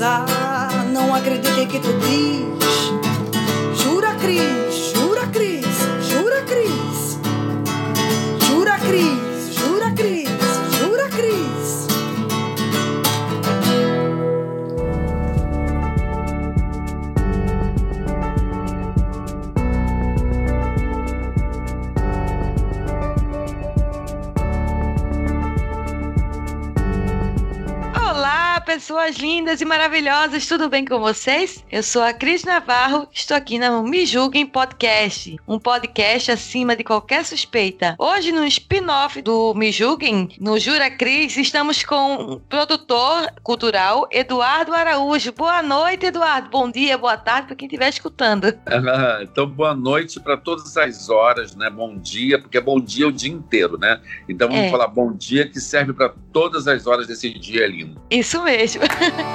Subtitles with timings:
[0.00, 0.86] casar.
[0.86, 2.39] Não acreditei que tu diz.
[29.40, 31.64] Lindas e maravilhosas, tudo bem com vocês?
[31.72, 36.84] Eu sou a Cris Navarro, estou aqui no Me Julguem Podcast, um podcast acima de
[36.84, 37.96] qualquer suspeita.
[37.98, 44.74] Hoje, no spin-off do Me Julguem, no Jura Cris, estamos com o produtor cultural Eduardo
[44.74, 45.32] Araújo.
[45.32, 46.50] Boa noite, Eduardo.
[46.50, 48.52] Bom dia, boa tarde para quem estiver escutando.
[48.70, 51.70] Ah, Então, boa noite para todas as horas, né?
[51.70, 54.00] Bom dia, porque é bom dia o dia inteiro, né?
[54.28, 54.70] Então, vamos É.
[54.70, 58.00] falar bom dia que serve para todas as horas desse dia lindo.
[58.10, 58.82] Isso mesmo.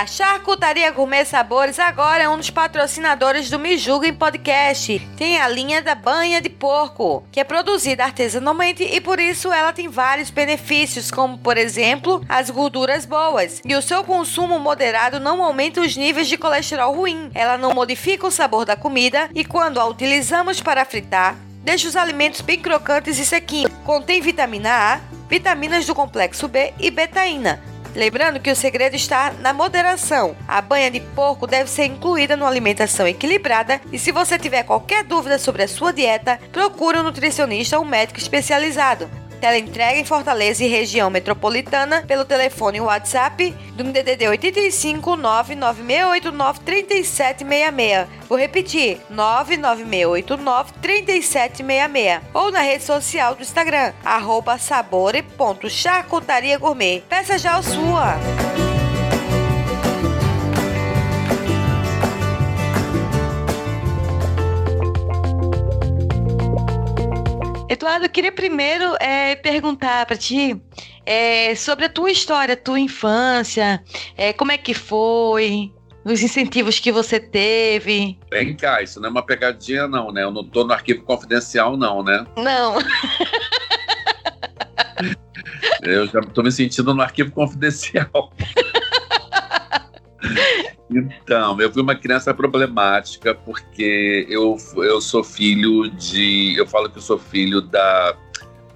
[0.00, 4.98] A Charcutaria Gourmet Sabores agora é um dos patrocinadores do Me Julguem Podcast.
[5.14, 9.74] Tem a linha da banha de porco, que é produzida artesanalmente e por isso ela
[9.74, 13.60] tem vários benefícios, como por exemplo, as gorduras boas.
[13.62, 17.30] E o seu consumo moderado não aumenta os níveis de colesterol ruim.
[17.34, 21.96] Ela não modifica o sabor da comida e quando a utilizamos para fritar, deixa os
[21.96, 23.72] alimentos bem crocantes e sequinhos.
[23.84, 27.62] Contém vitamina A, vitaminas do complexo B e betaína.
[27.94, 30.36] Lembrando que o segredo está na moderação.
[30.46, 35.02] A banha de porco deve ser incluída numa alimentação equilibrada e se você tiver qualquer
[35.04, 39.10] dúvida sobre a sua dieta, procure um nutricionista ou um médico especializado.
[39.40, 48.08] Teleentrega em Fortaleza e região metropolitana pelo telefone WhatsApp do DDD 85 99689 3766.
[48.28, 52.20] Vou repetir: 99689 3766.
[52.34, 54.58] Ou na rede social do Instagram, arroba
[56.58, 57.02] gourmet.
[57.08, 58.69] Peça já a sua!
[67.70, 70.60] Eduardo, eu queria primeiro é, perguntar para ti
[71.06, 73.80] é, sobre a tua história, tua infância,
[74.16, 75.72] é, como é que foi,
[76.04, 78.18] os incentivos que você teve.
[78.28, 80.24] Vem cá, isso não é uma pegadinha, não, né?
[80.24, 82.26] Eu não tô no arquivo confidencial, não, né?
[82.36, 82.78] Não,
[85.80, 88.32] Eu já tô me sentindo no arquivo confidencial.
[90.90, 96.56] Então, eu fui uma criança problemática porque eu, eu sou filho de.
[96.56, 98.16] Eu falo que eu sou filho da.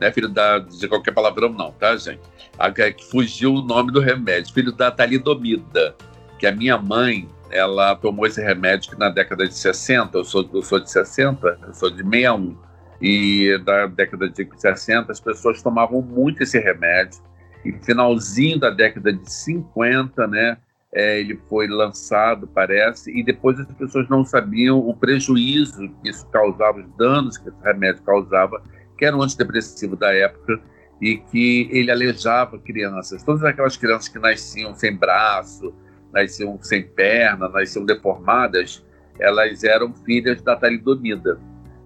[0.00, 2.20] Não é filho da, de qualquer palavrão, não, tá, gente?
[2.56, 4.54] A, que fugiu o nome do remédio.
[4.54, 5.96] Filho da talidomida.
[6.38, 10.62] Que a minha mãe, ela tomou esse remédio na década de 60, eu sou, eu
[10.62, 12.56] sou de 60, eu sou de 61.
[13.00, 17.20] E da década de 60, as pessoas tomavam muito esse remédio.
[17.64, 20.56] E finalzinho da década de 50, né?
[20.94, 26.24] É, ele foi lançado, parece, e depois as pessoas não sabiam o prejuízo que isso
[26.28, 28.62] causava, os danos que esse remédio causava,
[28.96, 30.60] que era um antidepressivo da época,
[31.02, 33.24] e que ele aleijava crianças.
[33.24, 35.74] Todas aquelas crianças que nasciam sem braço,
[36.12, 38.84] nasciam sem perna, nasciam deformadas,
[39.18, 41.40] elas eram filhas da talidomida.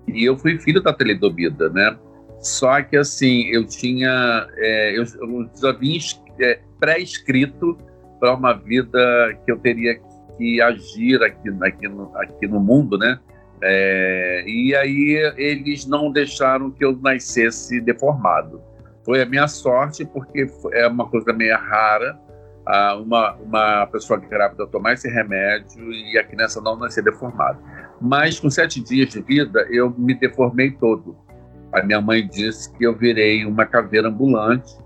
[0.07, 1.99] E eu fui filho da talidomida, né?
[2.41, 4.47] Só que, assim, eu tinha...
[4.57, 5.99] é, eu, eu já vim
[6.41, 7.77] é, pré-escrito
[8.19, 8.99] para uma vida
[9.45, 9.99] que eu teria
[10.37, 13.19] que agir aqui, aqui, no, aqui no mundo, né?
[13.61, 18.63] É, e aí eles não deixaram que eu nascesse deformado.
[19.05, 22.19] Foi a minha sorte, porque é uma coisa meio rara
[22.69, 27.59] ah, uma, uma pessoa grávida tomar esse remédio e a criança não nascer deformada.
[27.99, 31.17] Mas com sete dias de vida, eu me deformei todo.
[31.73, 34.77] A minha mãe disse que eu virei uma caveira ambulante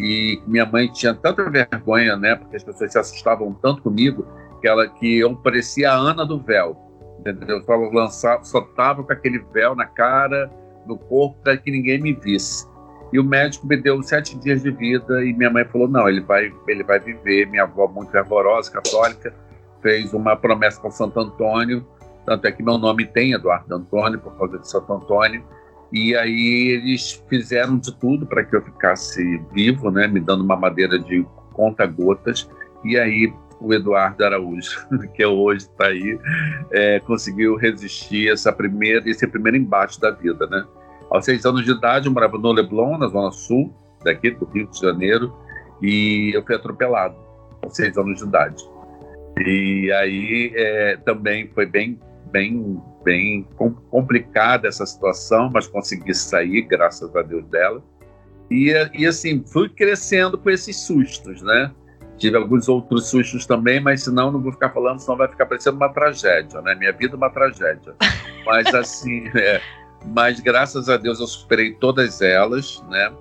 [0.00, 4.26] e minha mãe tinha tanta vergonha, né, porque as pessoas se assustavam tanto comigo,
[4.60, 6.76] que ela que eu parecia a Ana do véu,
[7.18, 7.58] entendeu?
[7.58, 10.50] Eu só lançava, só tava com aquele véu na cara,
[10.86, 12.68] no corpo, para que ninguém me visse.
[13.12, 16.20] E o médico me deu sete dias de vida e minha mãe falou não, ele
[16.20, 17.46] vai, ele vai viver.
[17.46, 19.34] Minha avó muito fervorosa, católica,
[19.82, 21.84] fez uma promessa com Santo Antônio,
[22.24, 25.42] tanto é que meu nome tem Eduardo Antônio por causa de Santo Antônio.
[25.92, 30.56] E aí eles fizeram de tudo para que eu ficasse vivo, né, me dando uma
[30.56, 32.48] madeira de conta-gotas.
[32.84, 36.18] E aí o Eduardo Araújo, que hoje está aí,
[36.72, 40.64] é, conseguiu resistir essa primeira, esse primeiro embate da vida, né?
[41.10, 44.66] Aos seis anos de idade, eu morava no Leblon, na zona sul, daqui do Rio
[44.68, 45.34] de Janeiro,
[45.82, 47.16] e eu fui atropelado
[47.62, 48.62] aos seis anos de idade.
[49.44, 51.98] E aí é, também foi bem,
[52.30, 53.46] bem, bem
[53.90, 57.82] complicada essa situação, mas consegui sair, graças a Deus dela.
[58.50, 61.72] E, e assim, fui crescendo com esses sustos, né?
[62.18, 65.76] Tive alguns outros sustos também, mas senão não vou ficar falando, senão vai ficar parecendo
[65.76, 66.74] uma tragédia, né?
[66.74, 67.94] Minha vida é uma tragédia.
[68.44, 69.60] Mas assim, é,
[70.06, 73.12] mas graças a Deus eu superei todas elas, né?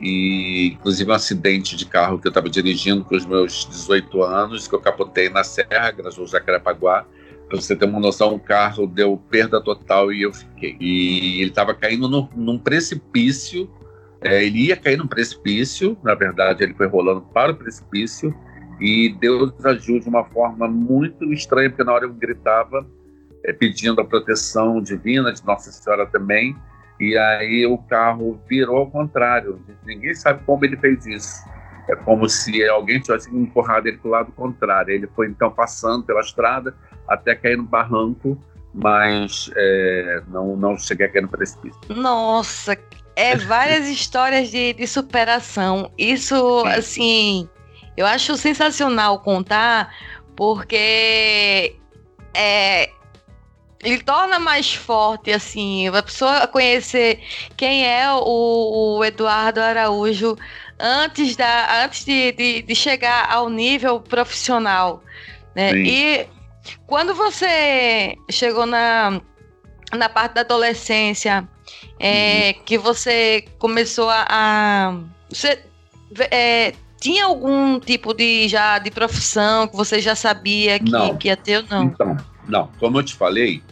[0.00, 4.66] E inclusive um acidente de carro que eu estava dirigindo com os meus 18 anos,
[4.66, 7.04] que eu capotei na Serra, Grajaú Jacarepaguá.
[7.50, 10.76] Para você ter uma noção, o carro deu perda total e eu fiquei.
[10.80, 13.68] E ele estava caindo no, num precipício
[14.22, 18.34] é, ele ia cair num precipício, na verdade, ele foi rolando para o precipício,
[18.78, 22.86] e Deus agiu de uma forma muito estranha, porque na hora eu gritava,
[23.44, 26.54] é, pedindo a proteção divina de Nossa Senhora também,
[26.98, 29.58] e aí o carro virou ao contrário.
[29.86, 31.42] Ninguém sabe como ele fez isso.
[31.88, 34.92] É como se alguém tivesse empurrado ele para o lado contrário.
[34.92, 36.76] Ele foi então passando pela estrada
[37.10, 38.40] até cair no barranco,
[38.72, 41.80] mas é, não, não cheguei a cair no precipício.
[41.88, 42.78] Nossa,
[43.16, 45.90] é várias histórias de, de superação.
[45.98, 46.68] Isso, Sim.
[46.68, 47.48] assim,
[47.96, 49.92] eu acho sensacional contar,
[50.36, 51.76] porque
[52.32, 52.90] é,
[53.82, 57.20] ele torna mais forte, assim, a pessoa conhecer
[57.56, 60.36] quem é o, o Eduardo Araújo
[60.78, 65.02] antes, da, antes de, de, de chegar ao nível profissional.
[65.54, 65.72] Né?
[65.72, 66.28] E
[66.86, 69.20] quando você chegou na,
[69.92, 71.48] na parte da adolescência,
[71.98, 72.64] é, uhum.
[72.64, 74.26] que você começou a.
[74.28, 74.98] a
[75.28, 75.62] você
[76.30, 81.16] é, tinha algum tipo de já de profissão que você já sabia que, não.
[81.16, 81.84] que ia ter ou não?
[81.84, 82.16] Então,
[82.46, 82.70] não.
[82.78, 83.62] Como eu te falei,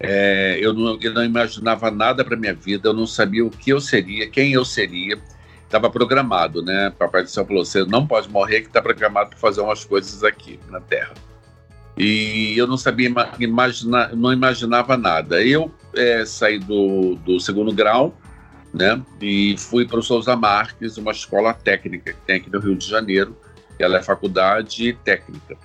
[0.00, 3.70] é, eu, não, eu não imaginava nada para minha vida, eu não sabia o que
[3.70, 5.18] eu seria, quem eu seria.
[5.64, 6.90] Estava programado, né?
[6.98, 10.24] Papai do Céu falou: você não pode morrer, que está programado para fazer umas coisas
[10.24, 11.12] aqui na Terra.
[11.98, 15.42] E eu não sabia imaginar, não imaginava nada.
[15.42, 18.16] Eu é, saí do, do segundo grau,
[18.72, 19.02] né?
[19.20, 22.86] E fui para o Souza Marques, uma escola técnica que tem aqui no Rio de
[22.86, 23.36] Janeiro.
[23.80, 25.56] Ela é faculdade técnica.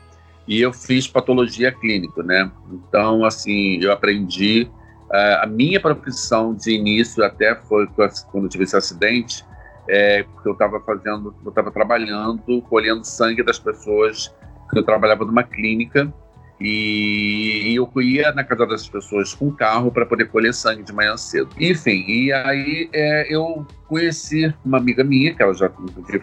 [0.48, 2.52] E eu fiz patologia clínica, né?
[2.72, 4.68] Então, assim, eu aprendi
[5.10, 7.88] uh, a minha profissão de início até foi
[8.32, 9.46] quando eu tive esse acidente,
[9.88, 14.34] é, porque eu estava fazendo, eu estava trabalhando, colhendo sangue das pessoas.
[14.76, 16.12] Eu trabalhava numa clínica
[16.64, 21.18] e eu ia na casa dessas pessoas com carro para poder colher sangue de manhã
[21.18, 21.50] cedo.
[21.60, 25.70] Enfim, e aí é, eu conheci uma amiga minha, que ela já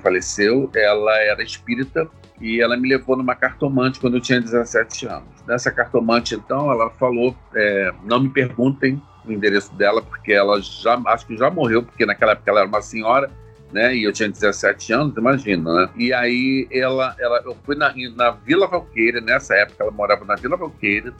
[0.02, 2.08] faleceu, ela era espírita
[2.40, 5.28] e ela me levou numa cartomante quando eu tinha 17 anos.
[5.46, 10.98] Nessa cartomante, então, ela falou: é, não me perguntem o endereço dela, porque ela já,
[11.06, 13.30] acho que já morreu, porque naquela época ela era uma senhora
[13.72, 13.94] né?
[13.94, 15.90] E eu tinha 17 anos, imagina, né?
[15.96, 20.34] E aí ela, ela, eu fui na, na Vila Valqueira, nessa época ela morava na
[20.34, 21.12] Vila Valqueira,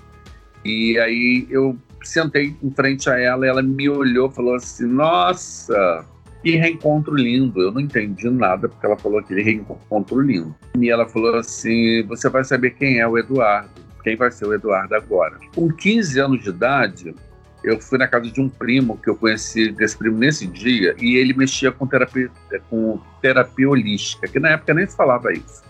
[0.64, 6.04] e aí eu sentei em frente a ela, e ela me olhou, falou assim, nossa,
[6.42, 7.60] que reencontro lindo.
[7.60, 10.54] Eu não entendi nada, porque ela falou aquele reencontro lindo.
[10.78, 13.70] E ela falou assim, você vai saber quem é o Eduardo,
[14.02, 15.38] quem vai ser o Eduardo agora.
[15.54, 17.14] Com 15 anos de idade,
[17.62, 21.16] eu fui na casa de um primo que eu conheci desse primo nesse dia e
[21.16, 22.30] ele mexia com terapia,
[22.68, 25.62] com terapia holística, que na época nem falava isso.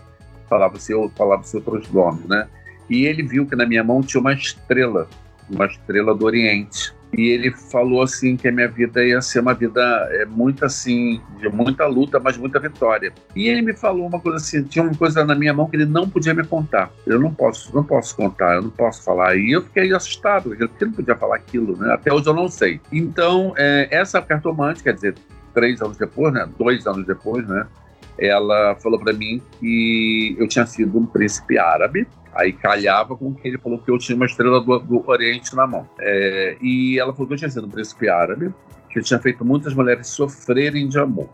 [0.49, 2.47] Falava-se falava outros nomes, né?
[2.89, 5.07] E ele viu que na minha mão tinha uma estrela,
[5.49, 9.53] uma estrela do Oriente e ele falou assim que a minha vida ia ser uma
[9.53, 13.13] vida é, muito assim, de muita luta, mas muita vitória.
[13.35, 15.85] E ele me falou uma coisa assim, tinha uma coisa na minha mão que ele
[15.85, 16.89] não podia me contar.
[17.05, 19.35] Eu não posso, não posso contar, eu não posso falar.
[19.35, 21.93] E eu fiquei assustado, porque ele não podia falar aquilo, né?
[21.93, 22.79] Até hoje eu não sei.
[22.91, 25.15] Então, é, essa cartomante, quer dizer,
[25.53, 26.47] três anos depois, né?
[26.57, 27.67] Dois anos depois, né?
[28.17, 33.47] Ela falou para mim que eu tinha sido um príncipe árabe Aí calhava com que
[33.47, 35.87] ele falou que eu tinha uma estrela do, do Oriente na mão.
[35.99, 38.53] É, e ela falou que eu tinha sido um príncipe árabe,
[38.89, 41.29] que eu tinha feito muitas mulheres sofrerem de amor.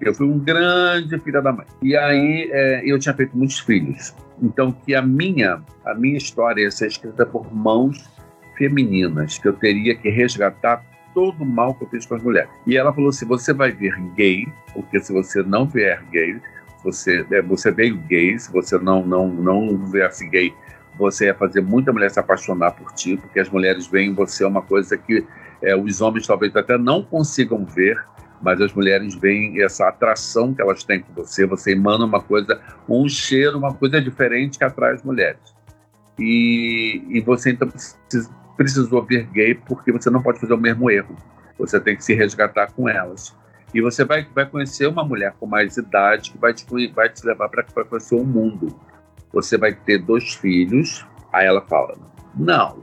[0.00, 1.66] Eu fui um grande filho da mãe.
[1.82, 4.14] E aí é, eu tinha feito muitos filhos.
[4.40, 8.08] Então que a minha, a minha história ia ser escrita por mãos
[8.56, 12.50] femininas, que eu teria que resgatar todo o mal que eu fiz com as mulheres.
[12.66, 16.40] E ela falou assim: você vai ver gay, porque se você não vier gay,
[16.82, 20.52] você, é, você veio gay, se você não, não, não viesse gay,
[20.98, 24.44] você ia fazer muita mulher se apaixonar por ti, porque as mulheres veem em você
[24.44, 25.24] uma coisa que
[25.62, 28.02] é, os homens talvez até não consigam ver,
[28.40, 32.60] mas as mulheres veem essa atração que elas têm com você, você emana uma coisa,
[32.88, 35.40] um cheiro, uma coisa diferente que atrai as mulheres.
[36.18, 37.68] E, e você então
[38.56, 41.14] precisou vir gay porque você não pode fazer o mesmo erro.
[41.58, 43.36] Você tem que se resgatar com elas.
[43.74, 47.26] E você vai, vai conhecer uma mulher com mais idade que vai te, vai te
[47.26, 48.74] levar para conhecer o mundo.
[49.32, 51.06] Você vai ter dois filhos.
[51.32, 51.96] Aí ela fala:
[52.34, 52.78] Não,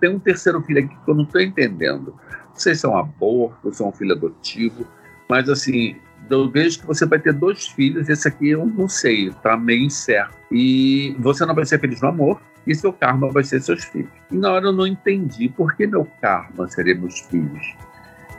[0.00, 2.14] tem um terceiro filho aqui que eu não estou entendendo.
[2.66, 4.86] É um aborto, é um filho adotivo,
[5.28, 5.96] mas assim,
[6.28, 9.84] eu vejo que você vai ter dois filhos, esse aqui eu não sei, tá meio
[9.84, 10.36] incerto.
[10.52, 14.10] E você não vai ser feliz no amor, e seu karma vai ser seus filhos.
[14.30, 17.74] E na hora eu não entendi por que meu karma seria meus filhos.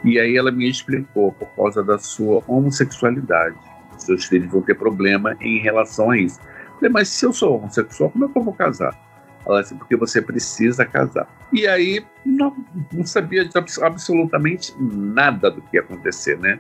[0.04, 3.56] E aí ela me explicou por causa da sua homossexualidade.
[3.98, 6.40] Seus filhos vão ter problema em relação a isso.
[6.40, 8.98] Eu falei, mas se eu sou homossexual, como é que eu vou casar?
[9.46, 11.28] Ela disse, porque você precisa casar.
[11.52, 12.56] E aí não,
[12.92, 13.48] não sabia
[13.82, 16.60] absolutamente nada do que ia acontecer, né?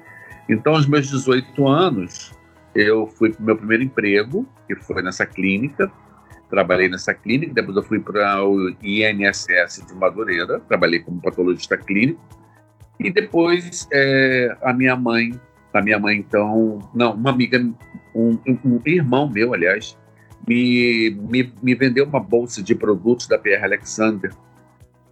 [0.49, 2.33] Então, aos meus 18 anos,
[2.73, 5.91] eu fui para o meu primeiro emprego, que foi nessa clínica.
[6.49, 12.19] Trabalhei nessa clínica, depois eu fui para o INSS de Madureira, trabalhei como patologista clínico.
[13.03, 15.39] E depois é, a minha mãe,
[15.73, 17.59] a minha mãe então, não, uma amiga,
[18.13, 19.97] um, um irmão meu, aliás,
[20.47, 24.31] me, me, me vendeu uma bolsa de produtos da PR Alexander.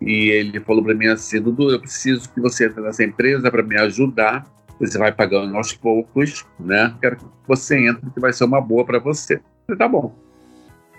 [0.02, 3.64] E ele falou para mim assim, Dudu, eu preciso que você entre nessa empresa para
[3.64, 4.46] me ajudar
[4.80, 6.96] você vai pagando aos poucos, né?
[7.02, 9.42] Quero que você entre, que vai ser uma boa para você.
[9.68, 10.16] Falei, tá bom.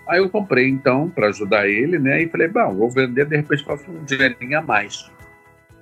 [0.06, 2.23] Aí eu comprei, então, para ajudar ele, né?
[2.23, 5.11] E falei, bom, vou vender, de repente faço um dinheirinho a mais.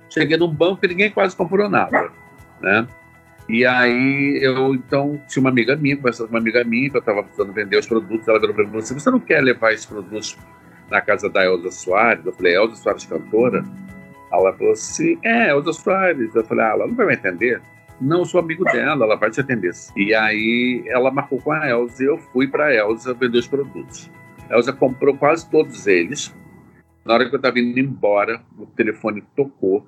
[0.09, 2.09] Cheguei num banco e ninguém quase comprou nada,
[2.61, 2.87] né?
[3.47, 6.99] E aí eu, então, tinha uma amiga minha, conversando com uma amiga minha, que eu
[6.99, 9.87] estava precisando vender os produtos, ela virou para mim assim, você não quer levar esses
[9.87, 10.37] produtos
[10.89, 12.25] na casa da Elza Soares?
[12.25, 13.65] Eu falei, Elza Soares cantora?
[14.31, 16.35] Ela falou assim, é, Elza Soares.
[16.35, 17.61] Eu falei, ah, ela não vai me entender.
[17.99, 19.71] Não, eu sou amigo dela, ela vai te atender.
[19.95, 23.47] E aí ela marcou com a Elza e eu fui para a Elza vender os
[23.47, 24.09] produtos.
[24.49, 26.33] A Elza comprou quase todos eles.
[27.03, 29.85] Na hora que eu estava indo embora, o telefone tocou.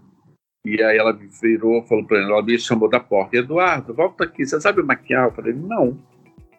[0.66, 3.38] E aí ela virou, falou para ela, ela me chamou da porta.
[3.38, 5.26] Eduardo, volta aqui, você sabe maquiar?
[5.26, 5.98] Eu falei, não.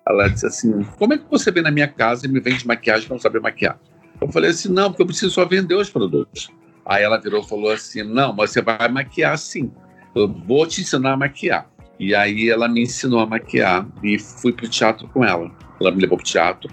[0.06, 3.08] Ela disse assim, como é que você vem na minha casa e me vende maquiagem
[3.08, 3.78] não sabe maquiar?
[4.20, 6.50] Eu falei assim, não, porque eu preciso só vender os produtos.
[6.84, 9.70] Aí ela virou e falou assim, não, mas você vai maquiar sim
[10.14, 11.66] eu vou te ensinar a maquiar.
[11.98, 15.50] E aí ela me ensinou a maquiar e fui pro teatro com ela.
[15.80, 16.72] Ela me levou pro teatro.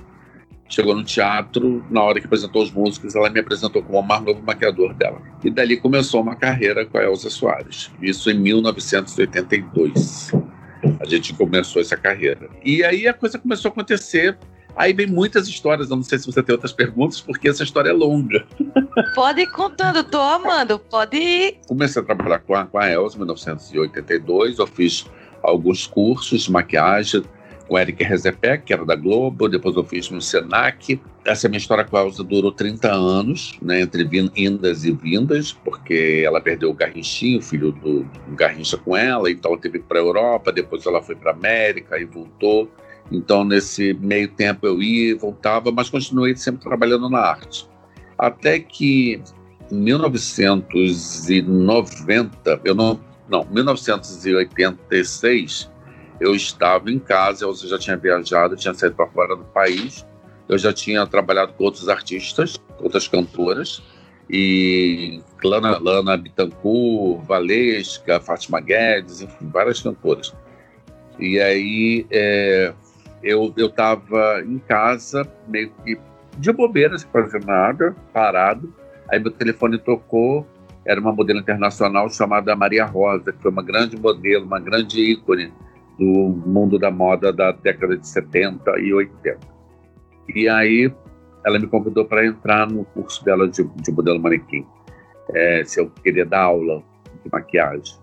[0.70, 4.22] Chegou no teatro, na hora que apresentou os músicos, ela me apresentou como o mais
[4.22, 5.20] novo maquiador dela.
[5.44, 7.92] E dali começou uma carreira com a Elza Soares.
[8.00, 10.32] Isso em 1982.
[11.00, 12.48] A gente começou essa carreira.
[12.64, 14.38] E aí a coisa começou a acontecer
[14.80, 17.90] Aí vem muitas histórias, eu não sei se você tem outras perguntas, porque essa história
[17.90, 18.46] é longa.
[19.14, 21.58] Pode ir contando, tô amando, pode ir.
[21.68, 25.06] Comecei a trabalhar com a, com a Elsa em 1982, eu fiz
[25.44, 27.24] alguns cursos de maquiagem
[27.70, 31.00] com Eric Rezepek, que era da Globo, depois eu fiz no Senac.
[31.24, 35.54] Essa é minha história com a Elsa durou 30 anos, né, entre indas e vindas,
[35.54, 39.78] porque ela perdeu o Garrinchinho, o filho do, do Garrincha com ela, então ela teve
[39.78, 42.68] para a Europa, depois ela foi para América e voltou.
[43.12, 47.70] Então, nesse meio tempo eu ia e voltava, mas continuei sempre trabalhando na arte.
[48.18, 49.22] Até que
[49.72, 53.00] em 1990, eu não,
[53.30, 55.70] não, 1986,
[56.20, 60.06] eu estava em casa, eu já tinha viajado, tinha saído para fora do país,
[60.48, 63.82] eu já tinha trabalhado com outros artistas, outras cantoras,
[64.30, 70.36] e Lana, Lana Bittencourt, Valesca, Fátima Guedes, enfim, várias cantoras.
[71.18, 72.74] E aí é,
[73.24, 75.98] eu estava em casa, meio que
[76.38, 78.74] de bobeira, sem fazer nada, parado.
[79.10, 80.48] Aí meu telefone tocou,
[80.86, 85.52] era uma modelo internacional chamada Maria Rosa, que foi uma grande modelo, uma grande ícone
[86.00, 86.06] do
[86.46, 89.38] mundo da moda da década de 70 e 80.
[90.34, 90.92] E aí
[91.46, 94.66] ela me convidou para entrar no curso dela de, de modelo manequim,
[95.34, 96.82] é, se eu queria dar aula
[97.24, 97.96] de maquiagem.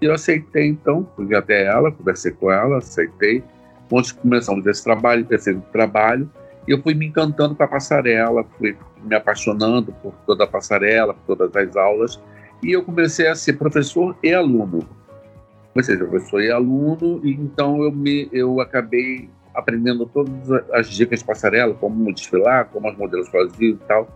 [0.00, 3.42] E eu aceitei, então, fui até ela, conversei com ela, aceitei.
[3.90, 6.30] Onde começamos esse trabalho, terceiro trabalho,
[6.66, 11.14] e eu fui me encantando com a passarela, fui me apaixonando por toda a passarela,
[11.14, 12.20] por todas as aulas,
[12.62, 14.86] e eu comecei a ser professor e aluno.
[15.78, 20.90] Comecei a ser professor e aluno, e então eu, me, eu acabei aprendendo todas as
[20.90, 24.08] dicas de passarela, como desfilar, como os modelos faziam e tal.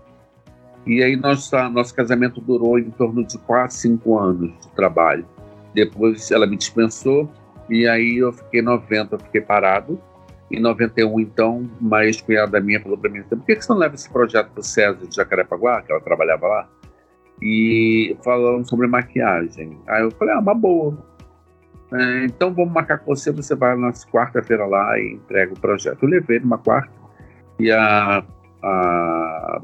[0.84, 5.24] E aí nossa, nosso casamento durou em torno de 4, 5 anos de trabalho.
[5.72, 7.30] Depois ela me dispensou
[7.70, 10.00] e aí eu fiquei 90, eu fiquei parado.
[10.50, 13.94] Em 91, então, uma ex-cunhada minha falou para mim, assim, por que, você não leva
[13.94, 16.68] esse projeto para o César de Jacarepaguá, que ela trabalhava lá?
[17.40, 19.78] E falando sobre maquiagem.
[19.86, 21.11] Aí eu falei, ah, uma boa.
[21.92, 26.02] É, então vamos marcar com você, você vai na quarta-feira lá e entrega o projeto.
[26.02, 26.90] Eu levei numa quarta
[27.58, 28.24] e a,
[28.62, 29.62] a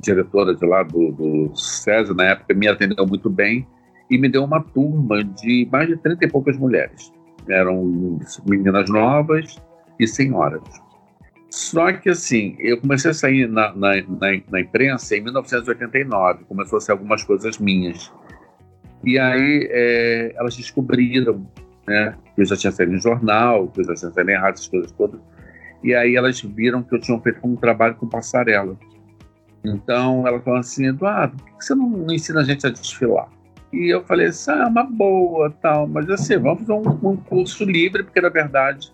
[0.00, 3.66] diretora de lá do, do César, na época, me atendeu muito bem
[4.10, 7.12] e me deu uma turma de mais de 30 e poucas mulheres
[7.48, 9.56] eram meninas novas
[9.98, 10.62] e senhoras.
[11.50, 16.76] Só que, assim, eu comecei a sair na, na, na, na imprensa em 1989, começou
[16.76, 18.12] a ser algumas coisas minhas.
[19.04, 21.46] E aí é, elas descobriram
[21.90, 22.14] né?
[22.36, 24.68] Que eu já tinha saído em jornal, que eu já tinha saído em rádio, essas
[24.68, 25.20] coisas todas.
[25.82, 28.78] E aí elas viram que eu tinha feito um trabalho com passarela.
[29.64, 33.28] Então ela falou assim, Eduardo, por que você não, ensina a gente a desfilar?
[33.72, 37.64] E eu falei assim, ah, uma boa, tal, mas assim, vamos fazer um, um curso
[37.64, 38.92] livre, porque na verdade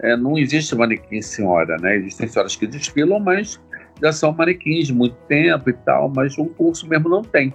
[0.00, 1.96] é, não existe manequim senhora, né?
[1.96, 3.60] Existem senhoras que desfilam, mas
[4.02, 7.52] já são manequins de muito tempo e tal, mas um curso mesmo não tem.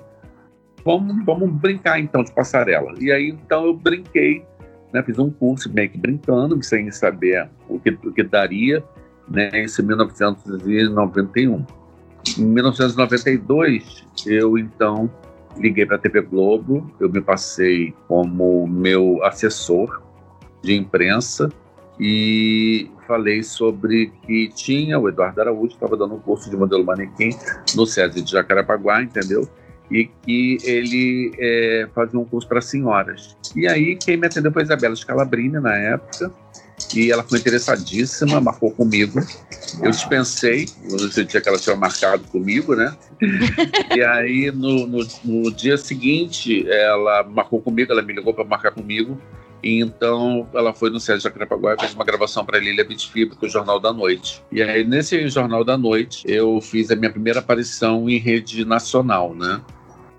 [0.85, 2.93] Vamos, vamos brincar então de passarela.
[2.99, 4.45] E aí então eu brinquei,
[4.93, 5.01] né?
[5.03, 8.83] Fiz um curso meio que brincando, sem saber o que, o que daria,
[9.27, 9.63] né?
[9.63, 11.65] Isso em 1991.
[12.37, 15.09] Em 1992, eu então
[15.57, 20.01] liguei para a TV Globo, eu me passei como meu assessor
[20.61, 21.49] de imprensa
[21.99, 27.29] e falei sobre que tinha o Eduardo Araújo, estava dando um curso de modelo manequim
[27.75, 29.47] no SESI de Jacarepaguá, entendeu?
[29.93, 33.37] E que ele é, fazia um curso para senhoras.
[33.55, 36.33] E aí quem me atendeu foi a Isabela Scalabrini na época,
[36.95, 39.19] e ela foi interessadíssima, marcou comigo.
[39.81, 42.95] Eu dispensei, no dia que ela tinha marcado comigo, né?
[43.95, 48.71] e aí, no, no, no, dia seguinte, ela marcou comigo, ela me ligou para marcar
[48.71, 49.19] comigo.
[49.63, 53.49] Então, ela foi no Sérgio Jacarepaguá e fez uma gravação para Lilia Bitfib, com o
[53.49, 54.43] Jornal da Noite.
[54.51, 59.33] E aí, nesse Jornal da Noite, eu fiz a minha primeira aparição em rede nacional,
[59.33, 59.61] né?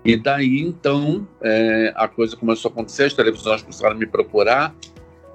[0.05, 4.75] E daí, então, é, a coisa começou a acontecer, as televisões começaram a me procurar,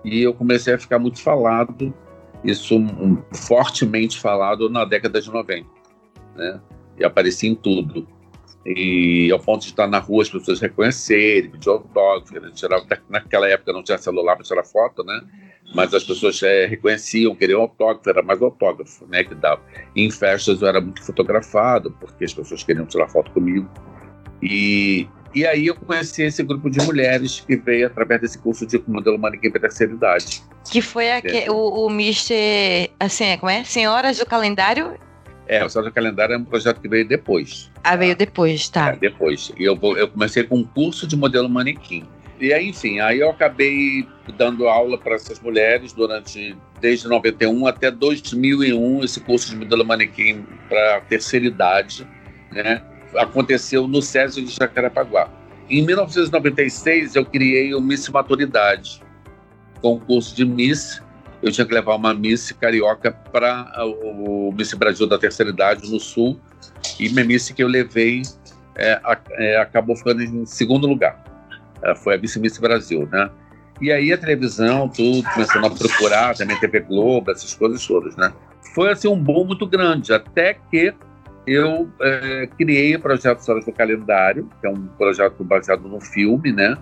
[0.04, 1.92] e eu comecei a ficar muito falado,
[2.44, 5.66] isso um, fortemente falado na década de 90,
[6.36, 6.60] né?
[6.96, 8.06] E aparecia em tudo.
[8.64, 13.72] E ao ponto de estar na rua as pessoas reconhecerem, pedir autógrafo, tirava, naquela época
[13.72, 15.20] não tinha celular para tirar foto, né?
[15.74, 19.24] Mas as pessoas é, reconheciam, queriam autógrafo, era mais autógrafo, né?
[19.24, 19.62] Que dava.
[19.96, 23.68] E em festas eu era muito fotografado, porque as pessoas queriam tirar foto comigo.
[24.42, 28.83] E e aí eu conheci esse grupo de mulheres que veio através desse curso de
[28.88, 30.42] modelo manequim para terceira idade.
[30.70, 31.22] Que foi é.
[31.48, 33.62] o, o Mister, assim, como é?
[33.62, 34.98] Senhoras do Calendário?
[35.46, 37.70] É, o Senhoras do Calendário é um projeto que veio depois.
[37.85, 38.90] Ah, veio depois, tá.
[38.90, 39.53] É, depois.
[39.57, 42.09] E eu, eu comecei com um curso de modelo manequim.
[42.40, 47.90] E aí, enfim, aí eu acabei dando aula para essas mulheres durante desde 91 até
[47.90, 52.09] 2001 esse curso de modelo manequim para terceira idade,
[52.50, 52.83] né?
[53.16, 55.29] Aconteceu no SESI de Jacarepaguá.
[55.68, 59.03] Em 1996, eu criei o Miss Maturidade,
[59.81, 61.01] concurso de Miss.
[61.42, 66.01] Eu tinha que levar uma Miss carioca para o Miss Brasil da terceira idade no
[66.01, 66.38] Sul.
[66.99, 68.23] E minha Miss que eu levei
[68.77, 69.01] é,
[69.33, 71.23] é, acabou ficando em segundo lugar.
[71.83, 73.31] Ela foi a Miss Miss Brasil, né?
[73.81, 78.31] E aí a televisão, tudo, começando a procurar, também TV Globo, essas coisas todas, né?
[78.75, 80.92] Foi assim um boom muito grande, até que
[81.46, 86.53] eu é, criei o projeto Histórias do Calendário, que é um projeto baseado no filme,
[86.53, 86.76] né?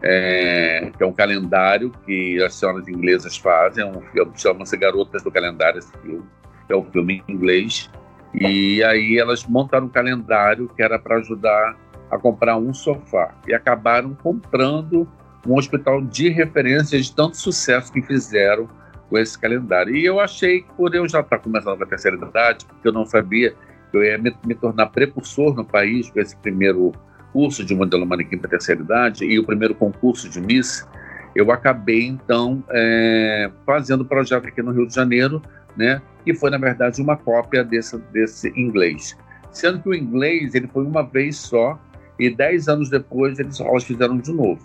[0.00, 5.24] É, que é um calendário que as senhoras inglesas fazem, é um filme chama-se Garotas
[5.24, 6.24] do Calendário, esse filme,
[6.68, 7.90] é um filme em inglês.
[8.32, 11.76] E aí elas montaram um calendário que era para ajudar
[12.10, 13.34] a comprar um sofá.
[13.46, 15.08] E acabaram comprando
[15.46, 18.68] um hospital de referência de tanto sucesso que fizeram
[19.08, 19.96] com esse calendário.
[19.96, 22.92] E eu achei que por eu já estar começando com a terceira idade, porque eu
[22.92, 23.54] não sabia
[23.92, 26.92] eu ia me, me, tornar precursor no país com esse primeiro
[27.32, 30.86] curso de modelo manequim para terceira idade e o primeiro concurso de Miss,
[31.34, 35.42] eu acabei então é, fazendo o projeto aqui no Rio de Janeiro,
[35.76, 36.02] né?
[36.24, 39.16] Que foi na verdade uma cópia desse, desse inglês,
[39.50, 41.78] sendo que o inglês ele foi uma vez só
[42.18, 44.60] e dez anos depois eles fizeram de novo.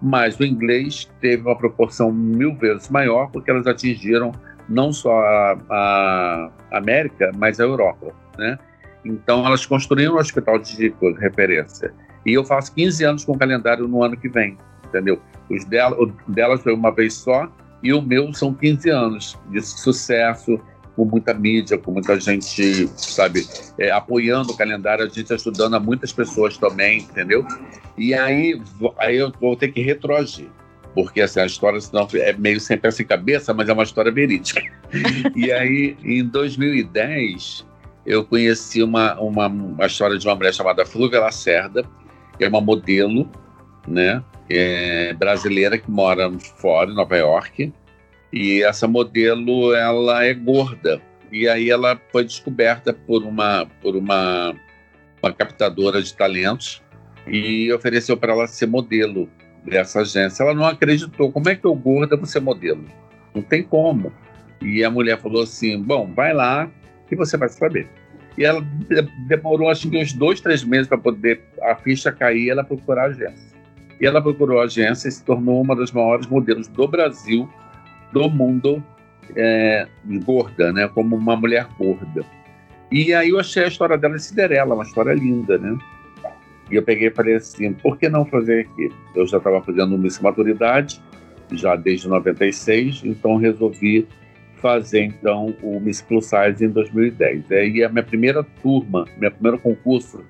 [0.00, 4.32] Mas o inglês teve uma proporção mil vezes maior porque elas atingiram
[4.68, 8.58] não só a, a América, mas a Europa, né?
[9.04, 11.92] Então, elas construíram um hospital de referência.
[12.26, 15.20] E eu faço 15 anos com o calendário no ano que vem, entendeu?
[15.50, 17.50] Os dela, o delas foi uma vez só
[17.82, 20.60] e o meu são 15 anos de sucesso,
[20.96, 23.46] com muita mídia, com muita gente, sabe,
[23.78, 27.46] é, apoiando o calendário, a gente ajudando a muitas pessoas também, entendeu?
[27.96, 28.60] E aí,
[28.98, 30.48] aí eu vou ter que retroagir
[30.94, 34.10] porque assim, a história senão, é meio sem peça e cabeça, mas é uma história
[34.10, 34.60] verídica.
[35.36, 37.64] e aí, em 2010,
[38.08, 41.84] eu conheci uma, uma, uma história de uma mulher chamada Flúvia Lacerda,
[42.38, 43.30] que é uma modelo,
[43.86, 47.70] né, é, brasileira que mora fora, em Nova York,
[48.32, 54.54] e essa modelo, ela é gorda, e aí ela foi descoberta por uma, por uma,
[55.22, 56.82] uma captadora de talentos
[57.26, 59.28] e ofereceu para ela ser modelo
[59.66, 60.42] dessa agência.
[60.42, 61.30] Ela não acreditou.
[61.30, 62.86] Como é que eu gorda vou ser modelo?
[63.34, 64.10] Não tem como.
[64.62, 66.70] E a mulher falou assim: bom, vai lá,
[67.08, 67.88] que você vai saber.
[68.36, 68.64] E ela
[69.26, 73.06] demorou acho que uns dois, três meses para poder a ficha cair ela procurar a
[73.06, 73.58] agência.
[74.00, 77.48] E ela procurou a agência e se tornou uma das maiores modelos do Brasil,
[78.12, 78.82] do mundo,
[79.34, 79.88] é,
[80.24, 80.88] gorda, né?
[80.88, 82.24] Como uma mulher gorda.
[82.92, 85.76] E aí eu achei a história dela de Cinderela, uma história linda, né?
[86.70, 88.90] E eu peguei e falei assim, por que não fazer aqui?
[89.14, 91.02] Eu já estava fazendo Miss Maturidade,
[91.52, 94.06] já desde 96, então resolvi
[94.60, 97.50] fazer então o Miss Plus Size em 2010.
[97.50, 100.22] Aí a minha primeira turma, meu primeiro concurso,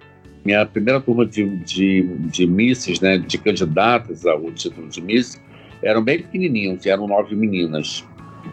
[0.44, 5.40] minha primeira turma de, de, de Misses, né, de candidatas ao título de Miss,
[5.82, 8.04] eram bem pequenininhos, eram nove meninas.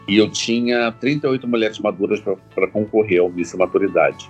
[0.07, 4.29] E eu tinha 38 mulheres maduras para concorrer ao Miss Maturidade.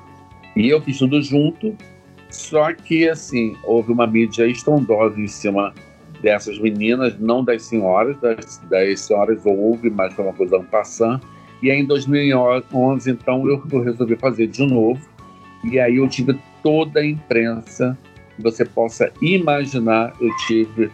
[0.55, 1.75] E eu fiz tudo junto,
[2.29, 5.73] só que, assim, houve uma mídia estrondosa em cima
[6.21, 11.21] dessas meninas, não das senhoras, das, das senhoras houve, mas foi uma coisa passando.
[11.65, 15.01] E aí, em 2011, então, eu resolvi fazer de novo.
[15.63, 17.97] E aí eu tive toda a imprensa
[18.36, 20.91] que você possa imaginar, eu tive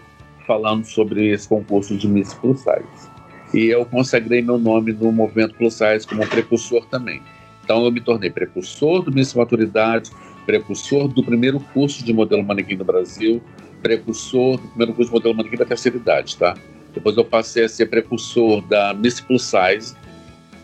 [0.48, 3.12] falando sobre esse concurso de Miss Plus Size
[3.54, 7.22] e eu consagrei meu nome no movimento plus size como precursor também.
[7.66, 10.10] Então eu me tornei precursor do Miss Maturidade,
[10.46, 13.42] precursor do primeiro curso de modelo manequim no Brasil,
[13.82, 16.56] precursor do primeiro curso de modelo manequim da terceira idade, tá?
[16.94, 20.00] Depois eu passei a ser precursor da Miss Plus Size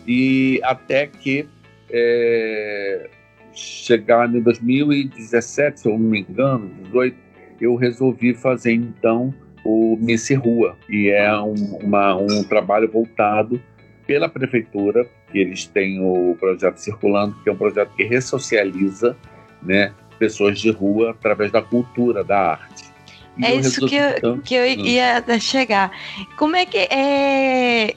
[0.08, 1.46] e até que
[1.90, 3.10] é,
[3.52, 7.16] chegar em 2017, se eu não me engano, 18,
[7.60, 13.60] eu resolvi fazer então o Miss Rua, e é um, uma, um trabalho voltado
[14.06, 19.14] pela prefeitura, que eles têm o projeto Circulando, que é um projeto que ressocializa
[19.62, 22.84] né, pessoas de rua através da cultura, da arte.
[23.36, 24.86] E é isso que eu, então, que eu hum.
[24.86, 25.92] ia chegar.
[26.38, 27.94] Como é que é,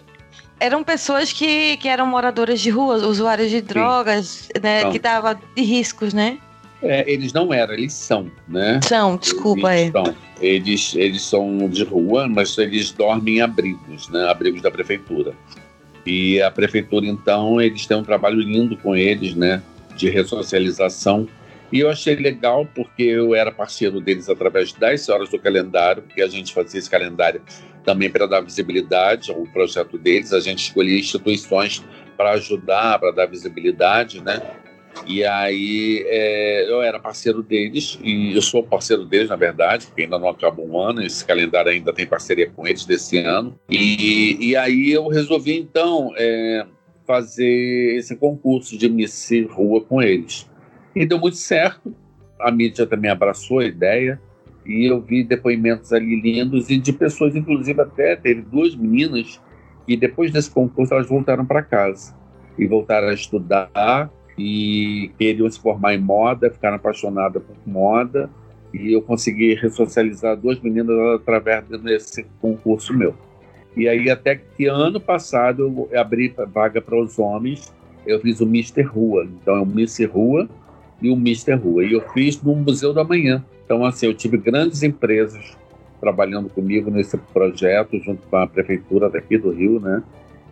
[0.62, 5.36] eram pessoas que, que eram moradoras de rua, usuários de drogas, né, então, que estavam
[5.56, 6.38] de riscos, né?
[6.84, 8.80] É, eles não eram, eles são, né?
[8.84, 9.92] São, desculpa eles é.
[9.92, 10.16] São.
[10.40, 14.30] Eles, eles são de rua, mas eles dormem em abrigos, né?
[14.30, 15.34] Abrigos da prefeitura.
[16.06, 19.62] E a prefeitura, então, eles têm um trabalho lindo com eles, né?
[19.96, 21.28] De ressocialização.
[21.72, 26.22] E eu achei legal porque eu era parceiro deles através das horas do calendário, porque
[26.22, 27.42] a gente fazia esse calendário
[27.84, 30.34] também para dar visibilidade ao projeto deles.
[30.34, 31.84] A gente escolhia instituições
[32.18, 34.42] para ajudar, para dar visibilidade, né?
[35.08, 40.04] E aí é, eu era parceiro deles, e eu sou parceiro deles, na verdade, porque
[40.04, 43.58] ainda não acabou um ano, esse calendário ainda tem parceria com eles desse ano.
[43.70, 46.66] E, e aí eu resolvi, então, é,
[47.08, 50.50] fazer esse concurso de Miss Rua com eles.
[50.96, 51.96] E deu muito certo,
[52.40, 54.22] a mídia também abraçou a ideia,
[54.66, 59.42] e eu vi depoimentos ali lindos, e de pessoas, inclusive até, teve duas meninas,
[59.86, 62.16] que depois desse concurso elas voltaram para casa,
[62.58, 68.30] e voltaram a estudar, e queriam se formar em moda, ficaram apaixonadas por moda,
[68.74, 73.14] e eu consegui ressocializar duas meninas através desse concurso meu.
[73.76, 77.74] E aí, até que ano passado, eu abri vaga para os homens,
[78.06, 79.26] eu fiz o Mister Rua.
[79.42, 80.50] Então, é o Miss Rua
[81.02, 81.84] e o Mister Rua.
[81.86, 83.44] E eu fiz no Museu da Manhã.
[83.72, 85.58] Então, assim, eu tive grandes empresas
[86.02, 90.04] trabalhando comigo nesse projeto, junto com a prefeitura daqui do Rio, né?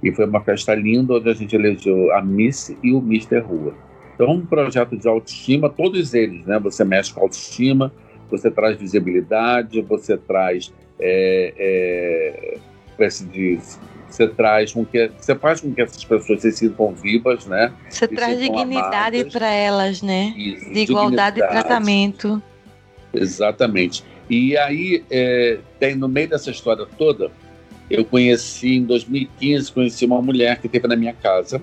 [0.01, 3.73] E foi uma festa linda onde a gente elegeu a Miss e o Mister Rua.
[4.15, 6.57] Então, um projeto de autoestima, todos eles, né?
[6.59, 7.91] Você mexe com autoestima,
[8.31, 10.73] você traz visibilidade, você traz.
[10.97, 12.55] É,
[12.97, 13.77] é, diz,
[14.09, 17.73] você traz com que você faz com que essas pessoas se sintam vivas, né?
[17.89, 20.33] Você e traz dignidade para elas, né?
[20.37, 22.41] Isso, de igualdade de tratamento.
[23.13, 24.03] Exatamente.
[24.29, 27.31] E aí é, tem no meio dessa história toda
[27.89, 31.59] eu conheci em 2015, conheci uma mulher que esteve na minha casa,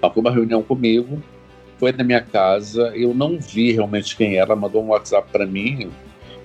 [0.00, 1.20] foi uma reunião comigo,
[1.76, 5.90] foi na minha casa, eu não vi realmente quem era, mandou um WhatsApp para mim,